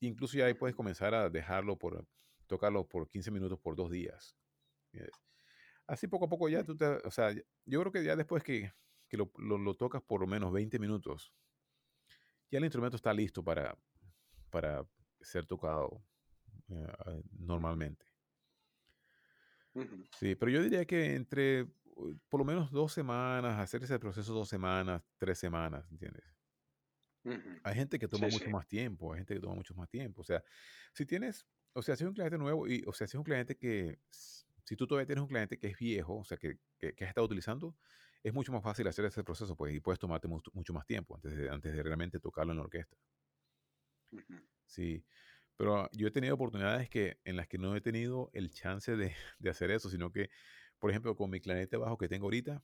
[0.00, 2.06] Incluso ya ahí puedes comenzar a dejarlo por,
[2.46, 4.36] tocarlo por 15 minutos por dos días.
[5.86, 8.72] Así poco a poco ya tú te, o sea, yo creo que ya después que,
[9.08, 11.32] que lo, lo, tocas por lo menos 20 minutos,
[12.50, 13.76] ya el instrumento está listo para,
[14.50, 14.86] para
[15.20, 16.02] ser tocado
[16.68, 18.06] eh, normalmente.
[20.18, 21.68] Sí, pero yo diría que entre
[22.28, 26.24] por lo menos dos semanas, hacer ese proceso dos semanas, tres semanas, ¿entiendes?
[27.24, 30.22] Hay gente que toma mucho más tiempo, hay gente que toma mucho más tiempo.
[30.22, 30.42] O sea,
[30.94, 33.24] si tienes, o sea, si es un cliente nuevo y, o sea, si es un
[33.24, 36.94] cliente que, si tú todavía tienes un cliente que es viejo, o sea, que, que,
[37.04, 37.76] has estado utilizando,
[38.22, 41.36] es mucho más fácil hacer ese proceso, pues, y puedes tomarte mucho, más tiempo antes
[41.36, 42.96] de, antes de realmente tocarlo en la orquesta.
[44.66, 45.04] Sí,
[45.56, 49.14] pero yo he tenido oportunidades que, en las que no he tenido el chance de,
[49.38, 50.30] de hacer eso, sino que,
[50.78, 52.62] por ejemplo, con mi clarinete bajo que tengo ahorita,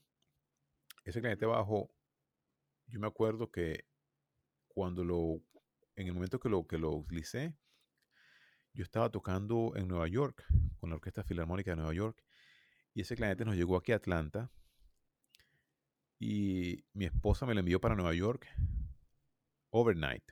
[1.03, 1.91] ese clarinete bajo,
[2.87, 3.85] yo me acuerdo que
[4.77, 5.41] cuando lo,
[5.95, 7.55] en el momento que lo, que lo utilicé,
[8.73, 12.23] yo estaba tocando en Nueva York con la Orquesta Filarmónica de Nueva York
[12.93, 14.51] y ese cliente nos llegó aquí a Atlanta
[16.19, 18.45] y mi esposa me lo envió para Nueva York
[19.71, 20.31] overnight.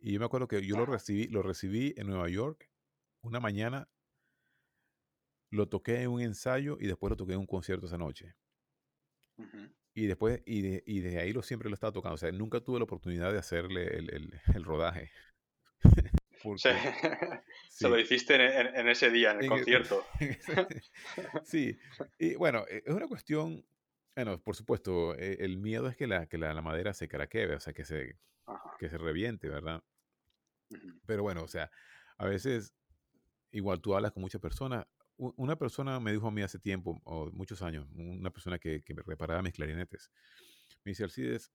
[0.00, 2.68] Y yo me acuerdo que yo lo recibí, lo recibí en Nueva York
[3.20, 3.88] una mañana,
[5.50, 8.34] lo toqué en un ensayo y después lo toqué en un concierto esa noche.
[10.00, 12.14] Y después, y de, y de ahí lo siempre lo estaba tocando.
[12.14, 15.10] O sea, nunca tuve la oportunidad de hacerle el, el, el rodaje.
[17.68, 20.06] Se lo hiciste en, en, ese día, en el concierto.
[21.44, 21.78] sí,
[22.18, 23.62] y bueno, e, es una cuestión,
[24.16, 27.60] bueno, por supuesto, e, el miedo es que la, que la, madera se craquee, o
[27.60, 28.16] sea, que se,
[28.78, 29.82] que se reviente, ¿verdad?
[31.04, 31.70] Pero bueno, o sea,
[32.16, 32.72] a veces,
[33.50, 34.86] igual tú hablas con muchas personas,
[35.20, 38.94] una persona me dijo a mí hace tiempo, o muchos años, una persona que, que
[38.94, 40.10] me reparaba mis clarinetes,
[40.84, 41.52] me dice, Alcides,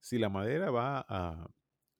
[0.00, 1.50] si la madera va a,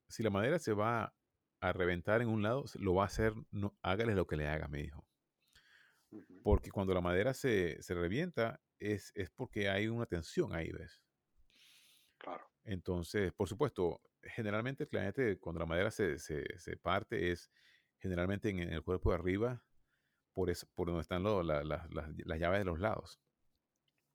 [0.08, 1.14] si la madera se va
[1.60, 4.68] a reventar en un lado, lo va a hacer, no, hágale lo que le haga,
[4.68, 5.06] me dijo.
[6.42, 11.02] Porque cuando la madera se, se revienta, es, es, porque hay una tensión ahí, ¿ves?
[12.18, 12.44] Claro.
[12.64, 17.50] Entonces, por supuesto, generalmente el clarinete, cuando la madera se, se, se parte, es
[17.98, 19.64] generalmente en, el cuerpo de arriba,
[20.34, 23.20] por, eso, por donde están las llaves de los lados.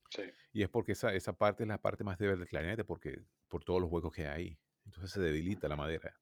[0.09, 0.23] Sí.
[0.51, 3.63] Y es porque esa, esa parte es la parte más débil del clarinete, porque, por
[3.63, 4.59] todos los huecos que hay ahí.
[4.85, 6.15] Entonces se debilita la madera.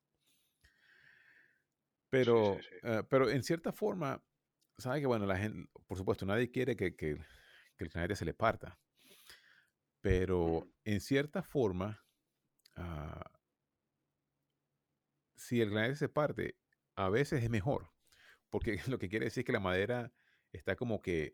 [2.09, 4.23] Pero, eh, pero en cierta forma,
[4.77, 7.17] sabe que bueno, la gente, por supuesto, nadie quiere que, que,
[7.75, 8.77] que el clarinete se le parta.
[10.01, 12.05] Pero en cierta forma,
[12.77, 13.39] uh,
[15.35, 16.57] si el clarinete se parte,
[16.95, 17.96] a veces es mejor
[18.49, 20.11] porque lo que quiere decir es que la madera
[20.51, 21.33] está como que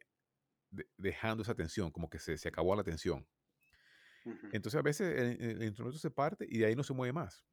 [0.97, 3.28] dejando esa tensión, como que se, se acabó la tensión.
[4.53, 7.45] Entonces a veces el, instrumento se parte y de ahí no se mueve más.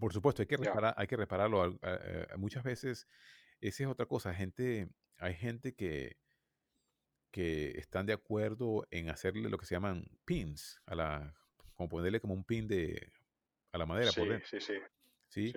[0.00, 1.78] Por supuesto, hay que, reparar, hay que repararlo.
[2.36, 3.06] muchas veces,
[3.60, 4.34] esa es otra cosa.
[4.34, 4.88] Gente,
[5.18, 6.18] hay gente que,
[7.30, 11.34] que están de acuerdo en hacerle lo que se llaman pins, a la,
[11.74, 13.12] como ponerle como un pin de,
[13.72, 14.10] a la madera.
[14.10, 14.72] Sí, sí, sí,
[15.28, 15.54] sí.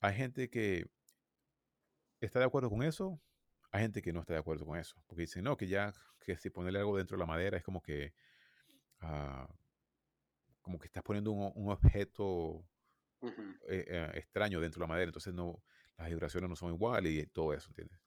[0.00, 0.90] Hay gente que,
[2.24, 3.20] está de acuerdo con eso
[3.74, 6.36] hay gente que no está de acuerdo con eso, porque dicen, no, que ya, que
[6.36, 8.14] si ponerle algo dentro de la madera es como que,
[9.00, 9.52] ah,
[10.62, 12.64] como que estás poniendo un, objeto
[13.66, 15.60] eh, eh, extraño dentro de la madera, entonces no,
[15.98, 17.98] las vibraciones no son iguales y todo eso, ¿entiendes?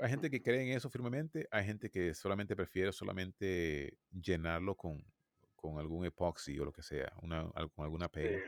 [0.00, 5.06] Hay gente que cree en eso firmemente, hay gente que solamente prefiere solamente llenarlo con,
[5.54, 8.42] con algún epoxi o lo que sea, una, con alguna pega.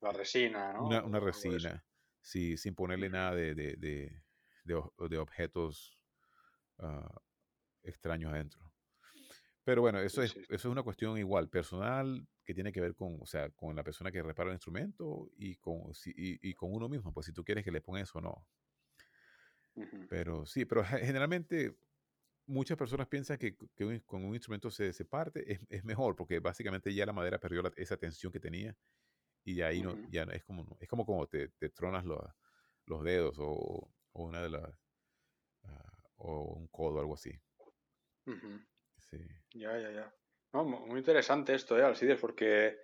[0.00, 0.84] la resina, ¿no?
[0.84, 1.84] Una, resina,
[2.24, 4.22] sí, sin ponerle nada de, de,
[4.64, 5.98] de, objetos
[6.78, 7.20] uh,
[7.82, 8.72] extraños adentro.
[9.62, 13.18] Pero bueno, eso, es, eso es una cuestión igual, personal, que tiene que ver con,
[13.20, 16.88] o sea, con la persona que repara el instrumento y con, y, y con uno
[16.88, 18.46] mismo, pues si tú quieres que le ponga eso o no.
[20.08, 21.76] Pero sí, pero generalmente
[22.46, 26.40] muchas personas piensan que, que con un instrumento se, se parte es, es, mejor porque
[26.40, 28.76] básicamente ya la madera perdió esa tensión que tenía
[29.44, 32.20] y de ahí no, ya es como, es como como te, te tronas los,
[32.86, 34.70] los dedos o, o, una de las,
[35.64, 35.68] uh,
[36.16, 37.32] o un codo o algo así.
[38.98, 39.18] Sí.
[39.52, 40.14] Ya, ya, ya.
[40.52, 42.20] No, muy interesante esto, ¿eh, Alcides?
[42.20, 42.76] Porque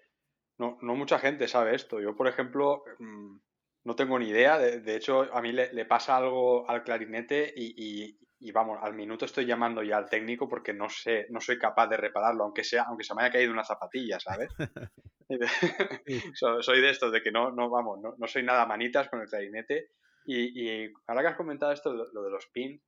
[0.59, 2.01] no, no mucha gente sabe esto.
[2.01, 3.37] Yo, por ejemplo, mm,
[3.85, 4.59] no tengo ni idea.
[4.59, 8.19] De, hecho, a mí le, pasa algo al clarinete y, y,
[8.53, 11.99] vamos, al minuto estoy llamando ya al técnico porque no sé, no soy capaz de
[11.99, 14.49] repararlo, aunque sea, aunque se me haya caído una zapatilla, ¿sabes?
[16.34, 19.91] soy de estos, de que no, no vamos, no, soy nada manitas con el clarinete.
[20.26, 22.80] Y, ahora que has comentado esto, lo, de los pins,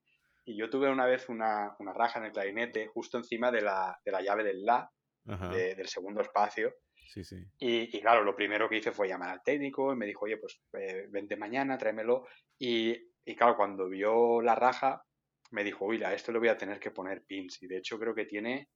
[0.44, 3.98] y yo tuve una vez una, una, raja en el clarinete justo encima de la,
[4.04, 4.90] de la llave del La,
[5.24, 6.74] del segundo espacio.
[6.94, 7.36] Sí, sí.
[7.58, 10.60] Y, claro, lo primero que hice fue llamar al técnico y me dijo, oye, pues
[10.78, 12.26] eh, vente mañana, tráemelo.
[12.58, 15.04] Y, y, claro, cuando vio la raja,
[15.52, 17.62] me dijo, oye, a esto le voy a tener que poner pins.
[17.62, 18.70] Y de hecho creo que tiene,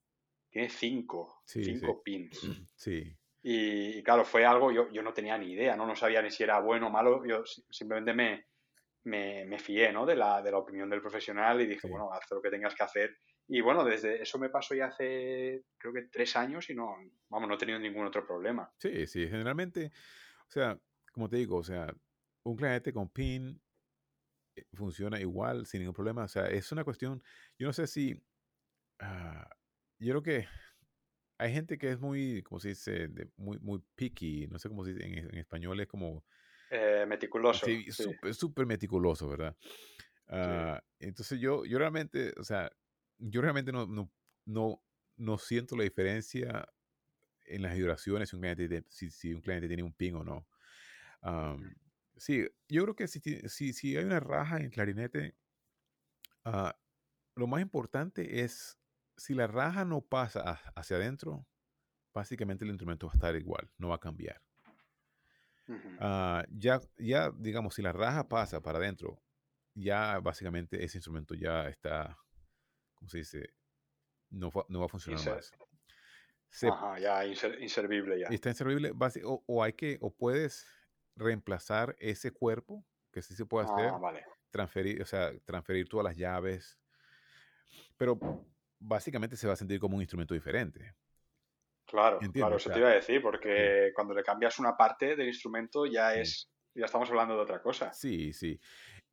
[0.49, 2.41] tiene cinco, cinco pins.
[2.77, 3.17] Sí.
[3.43, 5.87] Y, claro, fue algo, yo, yo no tenía ni idea, ¿no?
[5.87, 8.47] No sabía ni si era bueno o malo, yo simplemente me,
[9.05, 10.05] me, me fié, ¿no?
[10.05, 12.83] De la, de la opinión del profesional y dije, bueno, haz lo que tengas que
[12.83, 13.17] hacer
[13.49, 16.97] y bueno, desde eso me pasó ya hace creo que tres años y no,
[17.29, 18.71] vamos, no he tenido ningún otro problema.
[18.79, 19.93] Sí, sí, generalmente,
[20.49, 20.79] o sea,
[21.13, 21.95] como te digo, o sea,
[22.43, 23.61] un cliente con PIN
[24.75, 26.25] funciona igual, sin ningún problema.
[26.25, 27.23] O sea, es una cuestión,
[27.59, 28.23] yo no sé si,
[29.01, 29.49] ah,
[29.99, 30.49] yo creo que
[31.39, 34.95] hay gente que es muy, como se dice, muy, muy picky, no sé cómo se
[34.95, 36.25] dice en, español, es como...
[36.71, 37.67] Eh, meticuloso.
[37.67, 37.87] Sí,
[38.33, 39.57] súper meticuloso, ¿verdad?
[40.29, 42.71] Ah, entonces yo, yo realmente, o sea,
[43.19, 44.11] yo realmente no, no,
[44.45, 44.83] no,
[45.17, 46.69] no siento la diferencia
[47.45, 50.47] en las vibraciones si un cliente, si, si un cliente tiene un ping o no.
[52.17, 55.37] Sí, yo creo que si, si, si, hay una raja en clarinete,
[56.45, 56.79] ah,
[57.35, 58.79] lo más importante es
[59.17, 61.47] si la raja no pasa hacia adentro,
[62.15, 64.43] básicamente el instrumento va a estar igual, no va a cambiar.
[65.99, 69.21] Ah, ya, ya, digamos, si la raja pasa para adentro,
[69.75, 72.17] ya básicamente ese instrumento ya está
[72.97, 73.55] ¿cómo se dice?
[74.31, 75.53] No, no va a funcionar más.
[76.63, 78.29] Ajá, ya inservible ya.
[78.29, 78.93] Está inservible,
[79.25, 80.67] o, o, hay que, o puedes
[81.17, 84.25] reemplazar ese cuerpo, que sí se puede hacer, ah, vale.
[84.51, 86.79] transferir, o sea, transferir todas las llaves,
[87.97, 88.19] pero
[88.79, 90.95] básicamente se va a sentir como un instrumento diferente.
[91.87, 95.87] Claro, claro, eso te iba a decir, porque cuando le cambias una parte del instrumento
[95.87, 97.93] ya es, ya estamos hablando de otra cosa.
[97.93, 98.61] Sí, sí.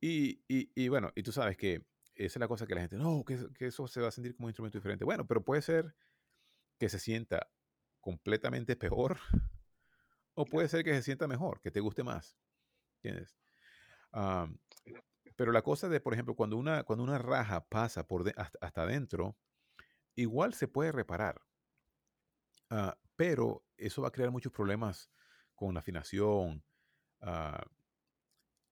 [0.00, 1.86] Y, y, y bueno, y tú sabes que
[2.16, 4.34] esa es la cosa que la gente, no, que, que, eso se va a sentir
[4.34, 5.04] como un instrumento diferente.
[5.04, 5.94] Bueno, pero puede ser
[6.78, 7.48] que se sienta
[8.00, 9.18] completamente peor
[10.34, 12.36] o puede ser que se sienta mejor, que te guste más.
[13.02, 13.36] ¿Entiendes?
[15.36, 19.36] pero la cosa de, por ejemplo, cuando una, cuando una raja pasa por hasta, adentro,
[20.14, 21.40] igual se puede reparar.
[22.70, 25.10] Ah, pero eso va a crear muchos problemas
[25.56, 26.62] con la afinación,
[27.22, 27.64] uh,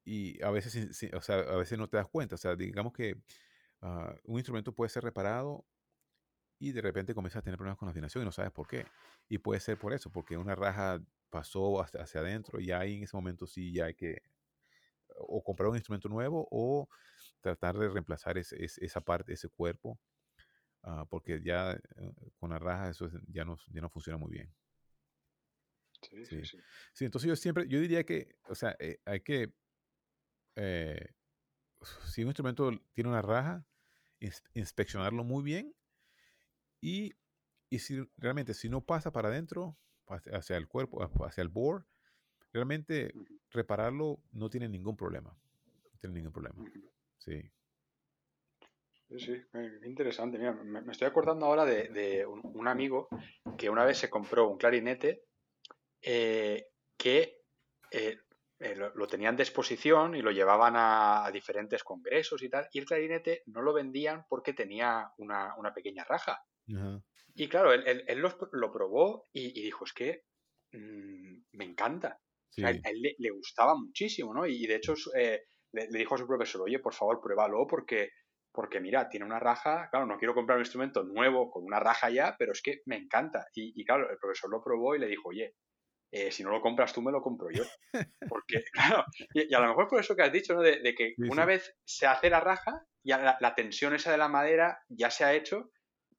[0.05, 2.35] y a veces, o sea, a veces no te das cuenta.
[2.35, 3.21] O sea, digamos que
[3.83, 5.65] ah, un instrumento puede ser reparado
[6.59, 8.87] y de repente comienzas a tener problemas con la afinación y no sabes por qué.
[9.29, 11.01] Y puede ser por eso, porque una raja
[11.33, 14.23] pasó hacia, hacia adentro y ahí en ese momento sí ya hay que
[15.17, 16.89] o comprar un instrumento nuevo o
[17.41, 19.99] tratar de reemplazar esa parte, ese cuerpo,
[20.83, 24.55] ah, porque ya eh, con la raja eso ya no, ya no funciona muy bien.
[26.03, 26.59] Sí, sí, sí.
[26.93, 29.53] sí, entonces yo siempre, yo diría que, o sea, eh, hay que
[30.57, 31.15] eh,
[32.07, 33.65] si un instrumento tiene una raja,
[34.55, 35.75] inspeccionarlo muy bien
[36.81, 37.13] y,
[37.71, 39.77] y, si realmente si no pasa para adentro,
[40.33, 41.85] hacia el cuerpo, hacia el board,
[42.53, 43.13] realmente
[43.51, 45.31] repararlo no tiene ningún problema.
[45.31, 46.65] No tiene ningún problema.
[47.19, 47.43] Sí.
[49.09, 49.43] Sí, sí,
[49.85, 50.39] interesante.
[50.39, 53.09] Mira, me, estoy acordando ahora de, un, amigo
[53.59, 55.25] que una vez se compró un clarinete
[56.01, 57.43] eh, que
[57.91, 58.19] eh,
[58.59, 62.87] eh, lo, tenían de exposición y lo llevaban a, diferentes congresos y tal, y el
[62.87, 66.43] clarinete no lo vendían porque tenía una, pequeña raja.
[67.35, 68.05] Y claro, él,
[68.53, 70.23] lo, probó y, dijo, es que
[70.73, 72.21] mm, me encanta.
[72.63, 74.47] a él le, gustaba muchísimo, ¿no?
[74.47, 78.11] Y, de hecho eh, le, dijo a su profesor, oye, por favor, pruébalo porque,
[78.53, 82.11] porque mira, tiene una raja, claro, no quiero comprar un instrumento nuevo con una raja
[82.11, 83.47] ya, pero es que me encanta.
[83.55, 85.55] Y, y claro, el profesor lo probó y le dijo, oye,
[86.15, 87.65] eh, si no lo compras tú, me lo compro yo.
[88.29, 90.61] Porque, claro, y, a lo mejor por eso que has dicho, ¿no?
[90.61, 94.79] De, que una vez se hace la raja, ya la, tensión esa de la madera
[94.89, 95.71] ya se ha hecho,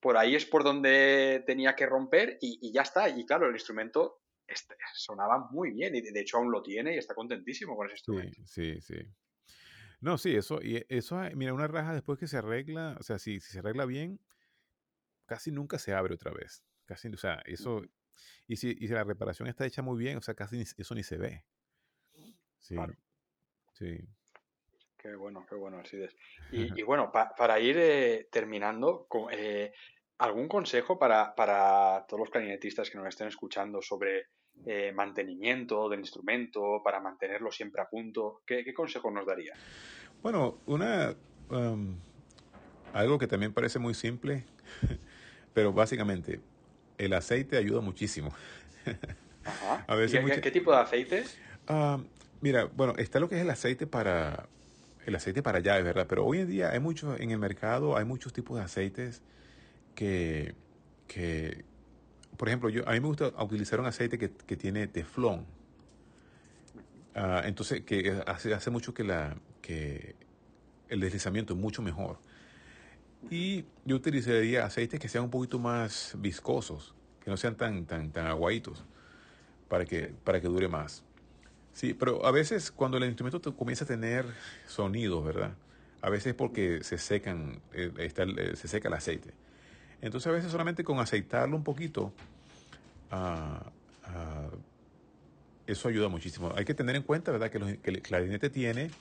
[0.03, 3.07] por ahí es por donde tenía que romper y, ya está.
[3.07, 6.97] Y claro, el instrumento este, sonaba muy bien y de hecho aún lo tiene y
[6.97, 8.41] está contentísimo con ese instrumento.
[8.45, 8.95] Sí, sí, sí.
[10.01, 13.39] No, sí, eso, y eso, mira, una raja después que se arregla, o sea, si,
[13.39, 14.19] si se arregla bien,
[15.25, 16.65] casi nunca se abre otra vez.
[16.83, 17.81] Casi, o sea, eso,
[18.45, 21.03] y si, y si la reparación está hecha muy bien, o sea, casi eso ni
[21.03, 21.45] se ve.
[22.59, 22.75] Sí.
[23.71, 23.97] Sí.
[25.03, 25.97] Qué bueno, qué bueno, así
[26.53, 29.73] Y, y bueno, para ir eh, terminando, eh,
[30.19, 34.27] ¿algún consejo para, para, todos los clarinetistas que nos estén escuchando sobre
[34.65, 38.43] eh, mantenimiento del instrumento, para mantenerlo siempre a punto?
[38.45, 39.51] ¿Qué, qué consejo nos daría?
[40.21, 41.13] Bueno, una
[42.93, 44.45] algo que también parece muy simple,
[45.53, 46.39] pero básicamente
[46.97, 48.33] el aceite ayuda muchísimo.
[49.43, 49.85] Ajá.
[50.41, 51.25] ¿Qué, tipo de aceite?
[51.67, 51.99] Ah,
[52.39, 54.47] mira, bueno, está lo que es el aceite para
[55.05, 56.05] el aceite para llaves, ¿verdad?
[56.07, 59.21] Pero hoy en día hay muchos en el mercado, hay muchos tipos de aceites
[59.95, 60.55] que,
[61.07, 61.65] que
[62.37, 65.45] por ejemplo, yo a mí me gusta utilizar un aceite que, tiene teflón.
[67.15, 70.15] Ah, entonces, que hace, hace mucho que la que
[70.89, 72.19] el deslizamiento es mucho mejor.
[73.29, 76.93] Y yo utilizaría aceites que sean un poquito más viscosos,
[77.23, 78.83] que no sean tan, tan, tan aguaditos,
[79.69, 81.03] para que, para que dure más.
[81.73, 84.25] Sí, pero a veces cuando el instrumento comienza a tener
[84.67, 85.53] sonido, ¿verdad?
[86.01, 89.33] A veces es porque se secan, eh, eh, se seca el aceite.
[90.01, 92.13] Entonces a veces solamente con aceitarlo un poquito,
[93.09, 93.71] ah,
[94.03, 94.49] ah,
[95.65, 96.51] eso ayuda muchísimo.
[96.55, 97.49] Hay que tener en cuenta, ¿verdad?
[97.49, 98.91] Que, el clarinete tiene,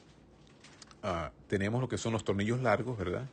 [1.02, 3.26] ah, tenemos lo que son los tornillos largos, ¿verdad?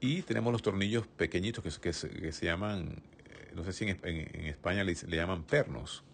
[0.00, 1.92] Y tenemos los tornillos pequeñitos que, que,
[2.32, 6.04] se, llaman, eh, no sé si en, España le, llaman pernos.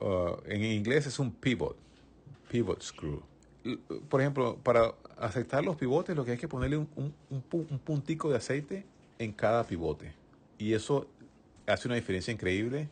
[0.00, 1.76] Uh, en inglés es un pivot,
[2.50, 3.22] pivot screw.
[4.08, 8.36] Por ejemplo, para aceptar los pivotes lo que hay que ponerle un, un, puntico de
[8.36, 8.86] aceite
[9.18, 10.14] en cada pivote.
[10.56, 11.06] Y eso
[11.66, 12.88] hace una diferencia increíble.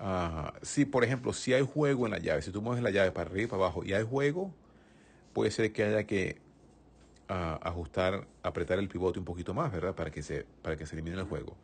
[0.00, 3.12] Uh, si, por ejemplo, si hay juego en la llave, si tú mueves la llave
[3.12, 4.50] para arriba y para abajo y hay juego,
[5.34, 6.38] puede ser que haya que
[7.28, 9.94] ajustar, apretar el pivote un poquito más, ¿verdad?
[9.94, 11.56] Para que se, para que se elimine el juego.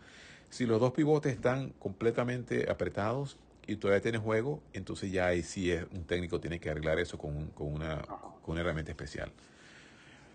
[0.50, 5.70] Si los dos pivotes están completamente apretados y todavía tiene juego, entonces ya ahí sí
[5.70, 9.32] es, un técnico tiene que arreglar eso con, con, una, con una herramienta especial.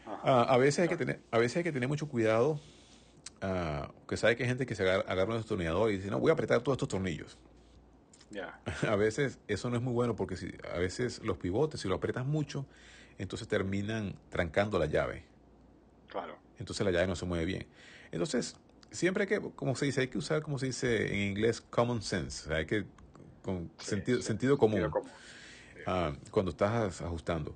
[0.06, 2.60] Ah, a, veces hay que tener, a veces hay que tener mucho cuidado,
[3.42, 6.30] uh, que sabe que hay gente que se agarra, un destornillador y dice, no, voy
[6.30, 7.38] a apretar todos estos tornillos.
[8.88, 11.96] A veces eso no es muy bueno porque si, a veces los pivotes, si lo
[11.96, 12.66] apretas mucho,
[13.18, 15.24] entonces terminan trancando la llave.
[16.08, 16.38] Claro.
[16.60, 17.68] Entonces la llave no se mueve bien.
[18.12, 18.56] Entonces,
[18.92, 22.02] siempre hay que, como se dice, hay que usar, como se dice en inglés, common
[22.02, 22.54] sense.
[22.54, 22.86] hay que,
[23.48, 24.92] con sentido, sentido, común.
[25.86, 27.56] Ah, cuando estás ajustando.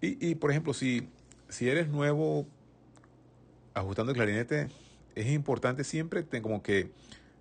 [0.00, 1.08] Y, y, por ejemplo, si,
[1.48, 2.46] si eres nuevo
[3.74, 4.68] ajustando el clarinete,
[5.16, 6.92] es importante siempre, como que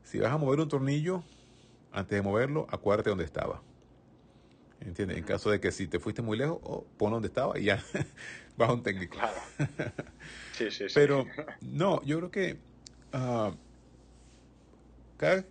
[0.01, 1.23] si vas a mover un tornillo,
[1.91, 3.61] antes de moverlo, acuérdate dónde estaba.
[4.81, 5.19] ¿Entiendes?
[5.19, 7.83] En caso de que si te fuiste muy lejos, oh, pon donde estaba y ya
[8.57, 9.17] vas a un técnico.
[9.17, 9.37] Claro.
[10.53, 10.93] Sí, sí, sí.
[10.93, 11.25] Pero
[11.61, 12.57] no, yo creo que
[13.11, 13.53] ah,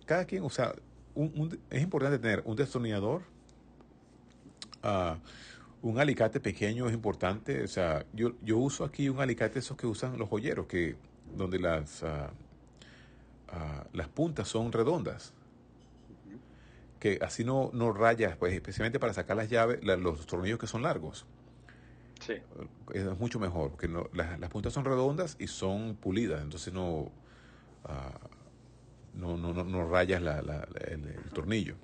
[0.05, 0.73] cada, quien, o sea,
[1.69, 3.21] es importante tener un destornillador,
[4.83, 7.63] uh, un alicate pequeño es importante.
[7.63, 10.95] O sea, yo, yo uso aquí un alicate esos que usan los joyeros, que
[11.35, 12.31] donde las, ah,
[13.91, 15.33] las puntas son redondas
[17.03, 20.83] que así no, no rayas, pues especialmente para sacar las llaves, los tornillos que son
[20.83, 21.25] largos.
[22.21, 22.35] Sí.
[22.93, 27.11] Es mucho mejor, porque no, las, puntas son redondas y son pulidas, entonces no,
[27.83, 28.17] ah,
[29.13, 31.75] no, no, no, rayas el, tornillo.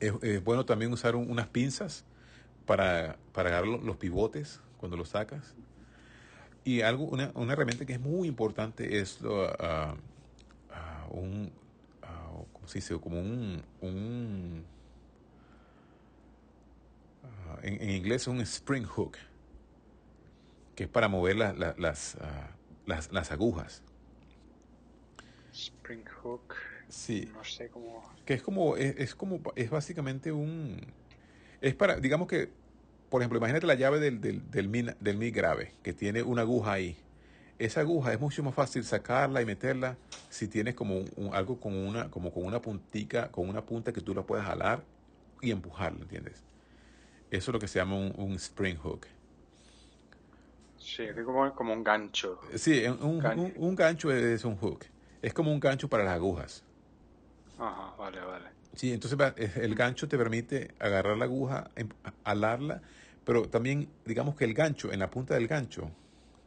[0.00, 2.04] Es, bueno también usar unas pinzas
[2.66, 5.54] para, para agarrar los pivotes cuando los sacas.
[6.64, 9.96] Y algo, una, una herramienta que es muy importante es uh,
[11.10, 11.52] un,
[12.66, 12.98] se dice?
[12.98, 13.62] Como un...
[13.80, 14.64] un
[17.22, 19.16] ah, en, inglés un spring hook,
[20.74, 22.26] que es para mover la, las, uh,
[22.86, 23.82] las, las, agujas.
[25.54, 26.54] Spring hook.
[26.88, 27.30] Sí.
[27.32, 28.02] No sé cómo...
[28.26, 30.80] Que es como, es, es como, es básicamente un...
[31.60, 32.50] Es para, digamos que,
[33.08, 36.42] por ejemplo, imagínate la llave del, del, del, mi, del mi grave, que tiene una
[36.42, 36.96] aguja ahí.
[37.58, 39.96] Esa aguja es mucho más fácil sacarla y meterla
[40.28, 44.00] si tienes como un, algo con una, como con una puntica, con una punta que
[44.00, 44.82] tú la puedas jalar
[45.40, 46.42] y empujarla, ¿entiendes?
[47.30, 49.06] Eso es lo que se llama un, un spring hook.
[50.78, 52.40] Sí, es como, como un gancho.
[52.56, 53.22] Sí, un,
[53.56, 54.84] un, gancho es un hook.
[55.24, 56.62] Es como un gancho para las agujas.
[57.58, 58.44] Ajá, vale, vale.
[58.74, 59.18] Sí, entonces
[59.56, 61.88] el gancho te permite agarrar la aguja, em,
[62.24, 62.82] alarla,
[63.24, 65.90] pero también digamos que el gancho, en la punta del gancho,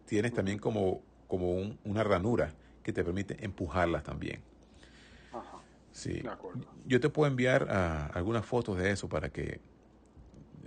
[0.05, 2.53] tienes también como, como un, una ranura
[2.83, 4.43] que te permite empujarlas también.
[5.33, 5.57] Ajá.
[5.91, 6.21] Sí.
[6.21, 6.67] De acuerdo.
[6.85, 9.59] Yo te puedo enviar uh, algunas fotos de eso para que...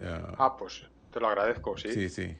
[0.00, 1.92] Uh, ah, pues te lo agradezco, sí.
[1.92, 2.36] Sí, sí.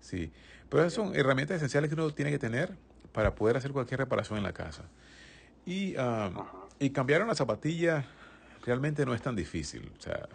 [0.00, 0.30] Sí.
[0.68, 2.76] Pero esas son herramientas esenciales que uno tiene que tener
[3.12, 4.84] para poder hacer cualquier reparación en la casa.
[5.66, 6.44] Y, uh,
[6.78, 8.04] y cambiar una zapatilla
[8.64, 9.90] realmente no es tan difícil.
[9.98, 10.28] O sea,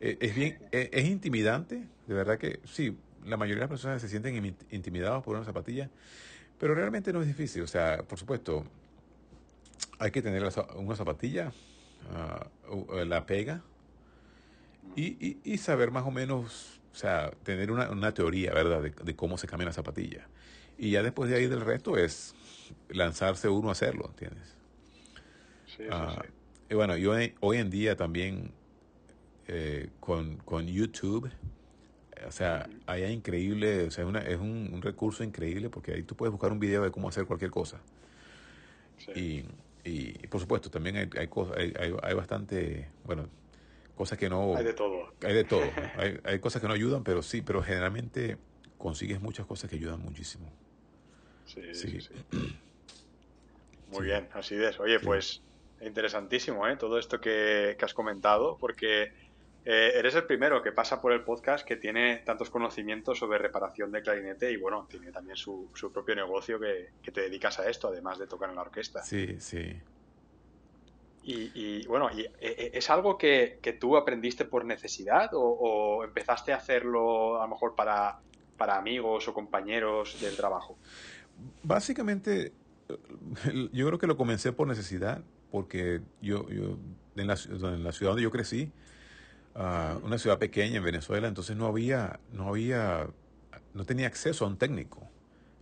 [0.00, 4.00] es, es bien, es, es, intimidante, de verdad que sí, la mayoría de las personas
[4.00, 5.90] se sienten intimidados por una zapatilla,
[6.58, 7.62] pero realmente no es difícil.
[7.62, 8.64] O sea, por supuesto,
[9.98, 10.42] hay que tener
[10.76, 11.52] una zapatilla,
[12.68, 13.62] uh, la pega,
[14.96, 18.90] y, y, y, saber más o menos, o sea, tener una, una teoría, ¿verdad?, de,
[18.90, 20.26] de, cómo se cambia la zapatilla.
[20.78, 22.34] Y ya después de ahí del resto es
[22.88, 24.56] lanzarse uno a hacerlo, ¿entiendes?
[25.66, 26.28] Sí, uh, sí.
[26.70, 28.52] Y bueno, yo hoy en día también
[29.46, 31.30] eh, con, con, YouTube,
[32.26, 36.02] o sea, ahí hay increíble, o sea, una, es un, un, recurso increíble porque ahí
[36.02, 37.78] tú puedes buscar un video de cómo hacer cualquier cosa.
[38.96, 39.46] Sí.
[39.84, 43.28] Y, y, por supuesto, también hay, hay cosas, hay, hay, hay, bastante, bueno,
[43.94, 44.56] cosas que no...
[44.56, 45.12] Hay de todo.
[45.22, 45.64] Hay de todo.
[45.98, 48.38] hay, hay cosas que no ayudan, pero sí, pero generalmente
[48.82, 50.50] consigues muchas cosas que ayudan muchísimo.
[51.46, 52.00] Sí, sí, sí.
[52.00, 52.58] sí.
[53.92, 54.80] Muy bien, así es.
[54.80, 55.42] Oye, pues
[55.80, 56.76] interesantísimo, ¿eh?
[56.76, 59.12] Todo esto que, que has comentado, porque
[59.64, 63.92] eh, eres el primero que pasa por el podcast que tiene tantos conocimientos sobre reparación
[63.92, 67.68] de clarinete y bueno, tiene también su, su propio negocio que, que, te dedicas a
[67.68, 69.02] esto, además de tocar en la orquesta.
[69.02, 69.80] Sí, sí.
[71.24, 76.52] Y, y bueno, y, ¿es algo que, que, tú aprendiste por necesidad o, o, empezaste
[76.52, 78.18] a hacerlo a lo mejor para,
[78.56, 80.78] para amigos o compañeros del trabajo?
[81.62, 82.52] Básicamente,
[83.72, 86.78] yo creo que lo comencé por necesidad, porque yo, yo
[87.16, 88.70] en, la, en la ciudad donde yo crecí,
[89.54, 93.08] uh, una ciudad pequeña en Venezuela, entonces no había, no había,
[93.74, 95.08] no tenía acceso a un técnico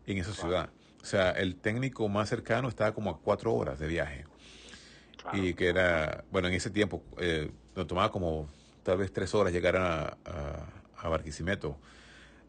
[0.07, 0.71] en esa ciudad.
[1.03, 4.27] O sea, el técnico más cercano estaba como a cuatro horas de viaje.
[5.17, 5.39] Claro.
[5.39, 8.49] Y que era, bueno, en ese tiempo eh, nos tomaba como
[8.83, 10.67] tal vez tres horas llegar a, a,
[10.97, 11.79] a Barquisimeto.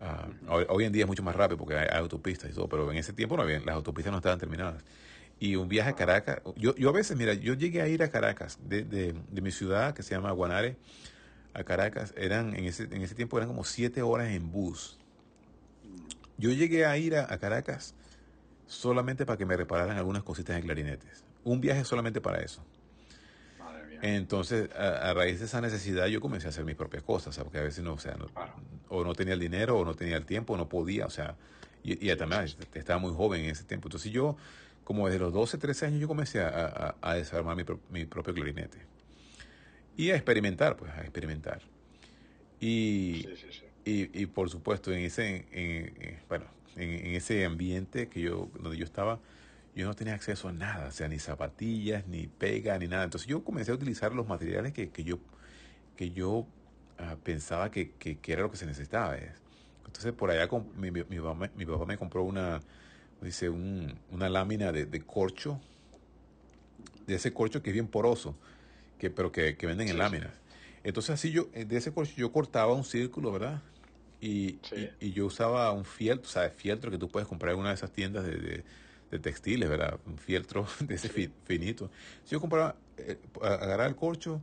[0.01, 2.97] Uh, hoy, en día es mucho más rápido porque hay, autopistas y todo, pero en
[2.97, 4.83] ese tiempo no había, las autopistas no estaban terminadas.
[5.39, 8.09] Y un viaje a Caracas, yo, yo a veces, mira, yo llegué a ir a
[8.09, 10.77] Caracas, de, de, mi ciudad que se llama Guanare,
[11.53, 14.97] a Caracas, eran en ese, en ese tiempo eran como siete horas en bus.
[16.37, 17.93] Yo llegué a ir a, a Caracas
[18.65, 21.23] solamente para que me repararan algunas cositas de clarinetes.
[21.43, 22.63] Un viaje solamente para eso.
[24.01, 27.59] Entonces, a, a, raíz de esa necesidad, yo comencé a hacer mis propias cosas, porque
[27.59, 28.27] a veces no, o sea, no,
[28.89, 31.35] o no tenía el dinero, o no tenía el tiempo, o no podía, o sea,
[31.83, 33.87] y, y además estaba muy joven en ese tiempo.
[33.87, 34.37] Entonces yo,
[34.83, 38.33] como desde los 12, 13 años, yo comencé a, a, a desarmar mi, mi, propio
[38.33, 38.79] clarinete.
[39.97, 41.61] Y a experimentar, pues, a experimentar.
[42.59, 43.65] Y, sí, sí, sí.
[43.85, 46.45] y, y por supuesto, en ese, en, en, bueno,
[46.75, 49.19] en, en, ese ambiente que yo, donde yo estaba,
[49.75, 53.05] yo no tenía acceso a nada, o sea, ni zapatillas, ni pega, ni nada.
[53.05, 55.19] Entonces yo comencé a utilizar los materiales que, que yo,
[55.95, 56.47] que yo uh,
[57.23, 59.11] pensaba que, que, que, era lo que se necesitaba.
[59.11, 59.31] ¿ves?
[59.85, 62.61] Entonces por allá con, mi, mi, mi, papá, mi, papá, me compró una,
[63.21, 65.59] dice, un, una lámina de, de, corcho,
[67.07, 68.35] de ese corcho que es bien poroso,
[68.99, 70.33] que, pero que, que venden en láminas.
[70.83, 73.61] Entonces así yo, de ese corcho yo cortaba un círculo, ¿verdad?
[74.19, 74.89] Y, sí.
[74.99, 77.69] y, y, yo usaba un fieltro, o sea, fieltro que tú puedes comprar en una
[77.69, 78.63] de esas tiendas de, de
[79.11, 79.99] de textiles, ¿verdad?
[80.05, 81.09] Un fieltro de ese
[81.45, 81.91] finito.
[82.23, 84.41] Si yo compraba, eh, agarraba el corcho,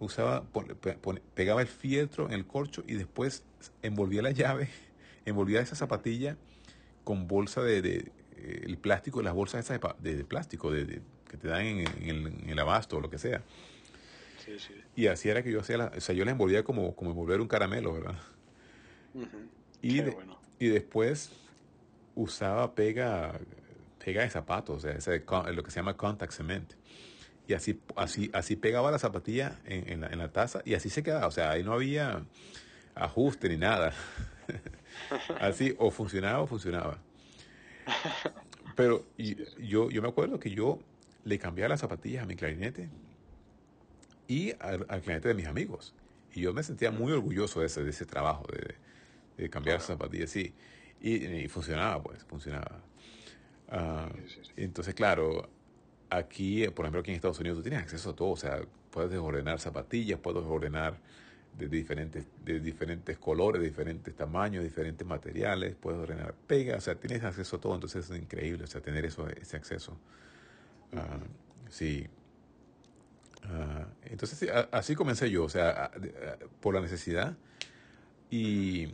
[0.00, 0.66] usaba, pon,
[1.00, 3.44] pon, pegaba el fieltro en el corcho y después
[3.82, 4.68] envolvía la llave,
[5.24, 6.36] envolvía esa zapatilla
[7.04, 11.36] con bolsa de, de eh, el plástico, las bolsas esas de, de plástico de, que
[11.36, 13.42] te dan en, en, el, en, el, abasto o lo que sea.
[14.44, 14.74] Sí, sí.
[14.96, 17.40] Y así era que yo hacía, la, o sea, yo la envolvía como, como envolver
[17.40, 18.18] un caramelo, ¿verdad?
[19.14, 19.48] Uh -huh.
[19.82, 20.38] y, bueno.
[20.58, 21.30] y después
[22.14, 23.38] usaba pega
[24.04, 26.72] pega de zapatos, o sea, ese, lo que se llama contact cement.
[27.46, 30.90] Y así, así, así pegaba la zapatilla en, en, la, en, la, taza y así
[30.90, 31.26] se quedaba.
[31.26, 32.22] O sea, ahí no había
[32.94, 33.94] ajuste ni nada.
[35.40, 36.98] así, o funcionaba o funcionaba.
[38.76, 40.78] Pero y, yo, yo me acuerdo que yo
[41.24, 42.90] le cambiaba las zapatillas a mi clarinete
[44.26, 45.94] y al, al clarinete de mis amigos.
[46.34, 48.46] Y yo me sentía muy orgulloso de ese, de ese trabajo,
[49.36, 50.54] de, cambiar zapatillas, sí.
[51.00, 52.80] Y, funcionaba, pues, funcionaba.
[53.70, 54.08] Ah,
[54.56, 55.48] entonces, claro,
[56.10, 59.18] aquí, por ejemplo, aquí en Estados Unidos, tú tienes acceso a todo, o sea, puedes
[59.18, 60.98] ordenar zapatillas, puedes ordenar
[61.58, 66.94] de diferentes, de diferentes colores, de diferentes tamaños, diferentes materiales, puedes ordenar pegas, o sea,
[66.94, 69.96] tienes acceso a todo, entonces es increíble, o sea, tener eso, ese acceso.
[70.94, 71.18] Ah,
[71.68, 72.06] sí.
[73.44, 75.90] Ah, entonces, así comencé yo, o sea,
[76.60, 77.36] por la necesidad.
[78.30, 78.88] Y,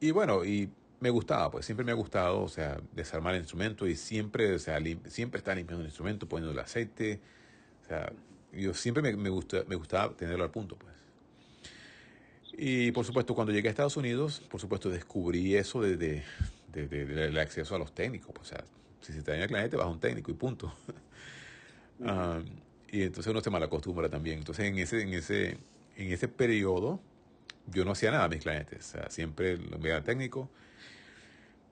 [0.00, 0.70] y bueno, y
[1.02, 4.58] me gustaba, pues siempre me ha gustado, o sea, desarmar el instrumento y siempre, o
[4.60, 7.20] sea, siempre estar limpiando el instrumento, poniendo el aceite,
[7.82, 8.12] o sea,
[8.52, 10.92] yo siempre me, me, gusta, me gustaba tenerlo al punto, pues.
[12.52, 16.22] Y por supuesto, cuando llegué a Estados Unidos, por supuesto, descubrí eso de, de,
[16.86, 18.30] del acceso a los técnicos.
[18.32, 18.64] Pues, o sea,
[19.00, 20.72] si se te daña el cliente, vas a un técnico y punto.
[22.04, 22.40] Ah,
[22.90, 24.38] y entonces uno se malacostumbra también.
[24.38, 25.50] Entonces, en ese, en ese,
[25.96, 26.98] en ese periodo,
[27.68, 28.88] yo no hacía nada a mis clientes.
[28.88, 30.50] O sea, siempre lo enviaba al técnico.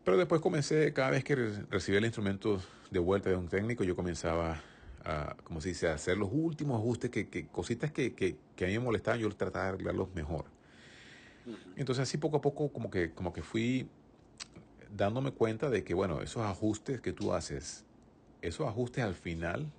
[0.04, 2.60] Pero después comencé, cada vez que recibía el instrumento
[2.90, 4.60] de vuelta de un técnico, yo comenzaba
[5.04, 8.64] a, como se dice, a hacer los últimos ajustes, que, que cositas que, que, que,
[8.64, 10.46] a mí me molestaban, yo trataba de arreglarlos mejor.
[11.76, 13.88] Entonces así poco a poco como que, como que fui
[14.94, 17.84] dándome cuenta de que, bueno, esos ajustes que tú haces,
[18.42, 19.70] esos ajustes al final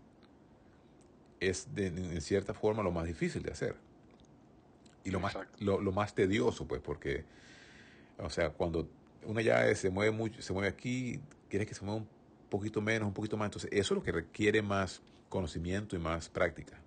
[1.39, 3.75] es de, en cierta forma lo más difícil de hacer.
[5.03, 7.23] Y lo más, lo, lo, más tedioso, pues, porque,
[8.19, 8.87] o sea, cuando
[9.25, 11.19] una llave se mueve mucho, se mueve aquí,
[11.49, 12.07] quieres que se mueva un
[12.49, 13.47] poquito menos, un poquito más.
[13.47, 16.77] Entonces, eso es lo que requiere más conocimiento y más práctica.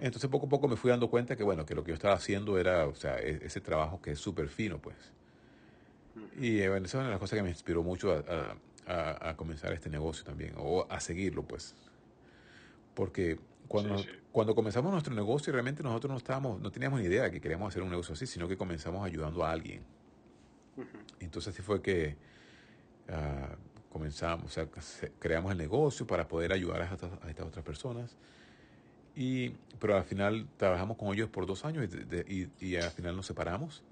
[0.00, 2.14] Entonces poco a poco me fui dando cuenta que bueno, que lo que yo estaba
[2.14, 4.96] haciendo era, o sea, e, ese trabajo que es súper fino, pues.
[6.38, 8.56] Y bueno, esa es una de las cosas que me inspiró mucho a,
[9.28, 11.74] a, comenzar este negocio también, o a seguirlo, pues.
[12.94, 13.38] Porque
[13.68, 14.02] cuando,
[14.32, 17.68] cuando comenzamos nuestro negocio, realmente nosotros no estábamos, no teníamos ni idea de que queríamos
[17.68, 19.82] hacer un negocio así, sino que comenzamos ayudando a alguien.
[21.20, 22.16] Entonces así fue que
[23.08, 24.68] uh, comenzamos, o sea,
[25.18, 26.84] creamos el negocio para poder ayudar a
[27.26, 28.16] a estas otras personas.
[29.20, 29.50] Y,
[29.80, 31.88] pero al final trabajamos con ellos por dos años
[32.28, 33.82] y, y, al final nos separamos.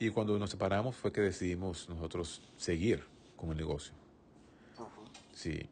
[0.00, 3.04] Y cuando nos separamos fue que decidimos nosotros seguir
[3.36, 3.94] con el negocio.
[5.32, 5.68] Sí.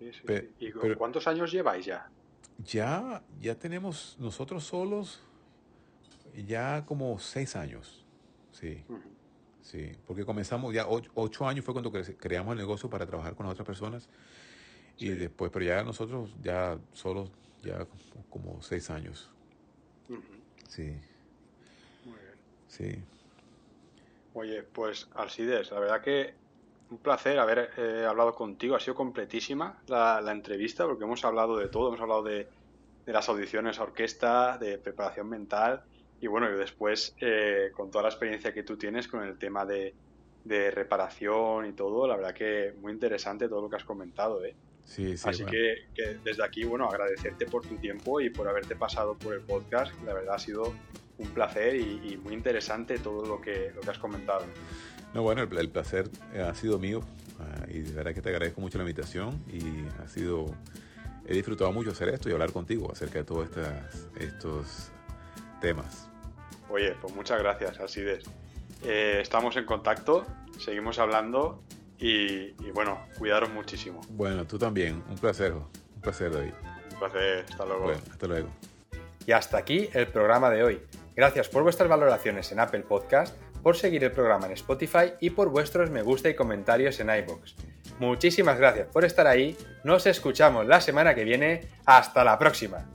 [0.00, 2.10] sí, sí, ¿Y cuántos años lleváis ya?
[2.64, 5.20] Ya, ya tenemos nosotros solos
[6.44, 8.04] ya como seis años.
[8.50, 8.84] Sí.
[9.66, 13.66] Sí, porque comenzamos ya ocho, años fue cuando creamos el negocio para trabajar con otras
[13.66, 14.08] personas.
[14.96, 17.32] Y después, pero ya nosotros ya solos
[17.64, 17.84] ya
[18.30, 19.28] como seis años.
[20.68, 20.94] Sí.
[22.04, 22.34] Muy bien.
[22.68, 23.04] Sí.
[24.34, 26.34] Oye, pues Alcides, la verdad que
[26.90, 28.76] un placer haber eh, hablado contigo.
[28.76, 31.88] Ha sido completísima la, entrevista porque hemos hablado de todo.
[31.88, 32.48] Hemos hablado de,
[33.04, 35.82] las audiciones a orquesta, de preparación mental
[36.20, 39.66] y bueno, y después eh, con toda la experiencia que tú tienes con el tema
[39.66, 39.94] de,
[40.44, 44.44] de reparación y todo, la verdad que muy interesante todo lo que has comentado.
[44.44, 44.54] ¿eh?
[45.24, 45.86] Así que,
[46.24, 49.92] desde aquí, bueno, agradecerte por tu tiempo y por haberte pasado por el podcast.
[50.04, 50.72] La verdad ha sido
[51.18, 54.44] un placer y, muy interesante todo lo que, lo que has comentado.
[55.12, 56.08] No, bueno, el, placer
[56.40, 57.00] ha sido mío
[57.40, 60.46] ah, y de verdad que te agradezco mucho la invitación y ha sido,
[61.26, 63.48] he disfrutado mucho hacer esto y hablar contigo acerca de todos
[64.20, 64.92] estos
[65.66, 66.08] temas.
[66.68, 68.24] Oye, pues muchas gracias, Alcides.
[68.84, 70.24] Eh, estamos en contacto,
[70.60, 71.64] seguimos hablando
[71.98, 74.00] y, bueno, cuidaros muchísimo.
[74.10, 75.02] Bueno, tú también.
[75.08, 75.52] Un placer.
[75.54, 76.52] Un placer, David.
[76.92, 77.44] Un placer.
[77.50, 77.90] Hasta luego.
[77.90, 78.48] hasta luego.
[79.26, 80.82] Y hasta aquí el programa de hoy.
[81.16, 85.48] Gracias por vuestras valoraciones en Apple Podcast, por seguir el programa en Spotify y por
[85.48, 87.56] vuestros me gusta y comentarios en iBox.
[87.98, 89.56] Muchísimas gracias por estar ahí.
[89.82, 91.66] Nos escuchamos la semana que viene.
[91.86, 92.86] Hasta la próxima.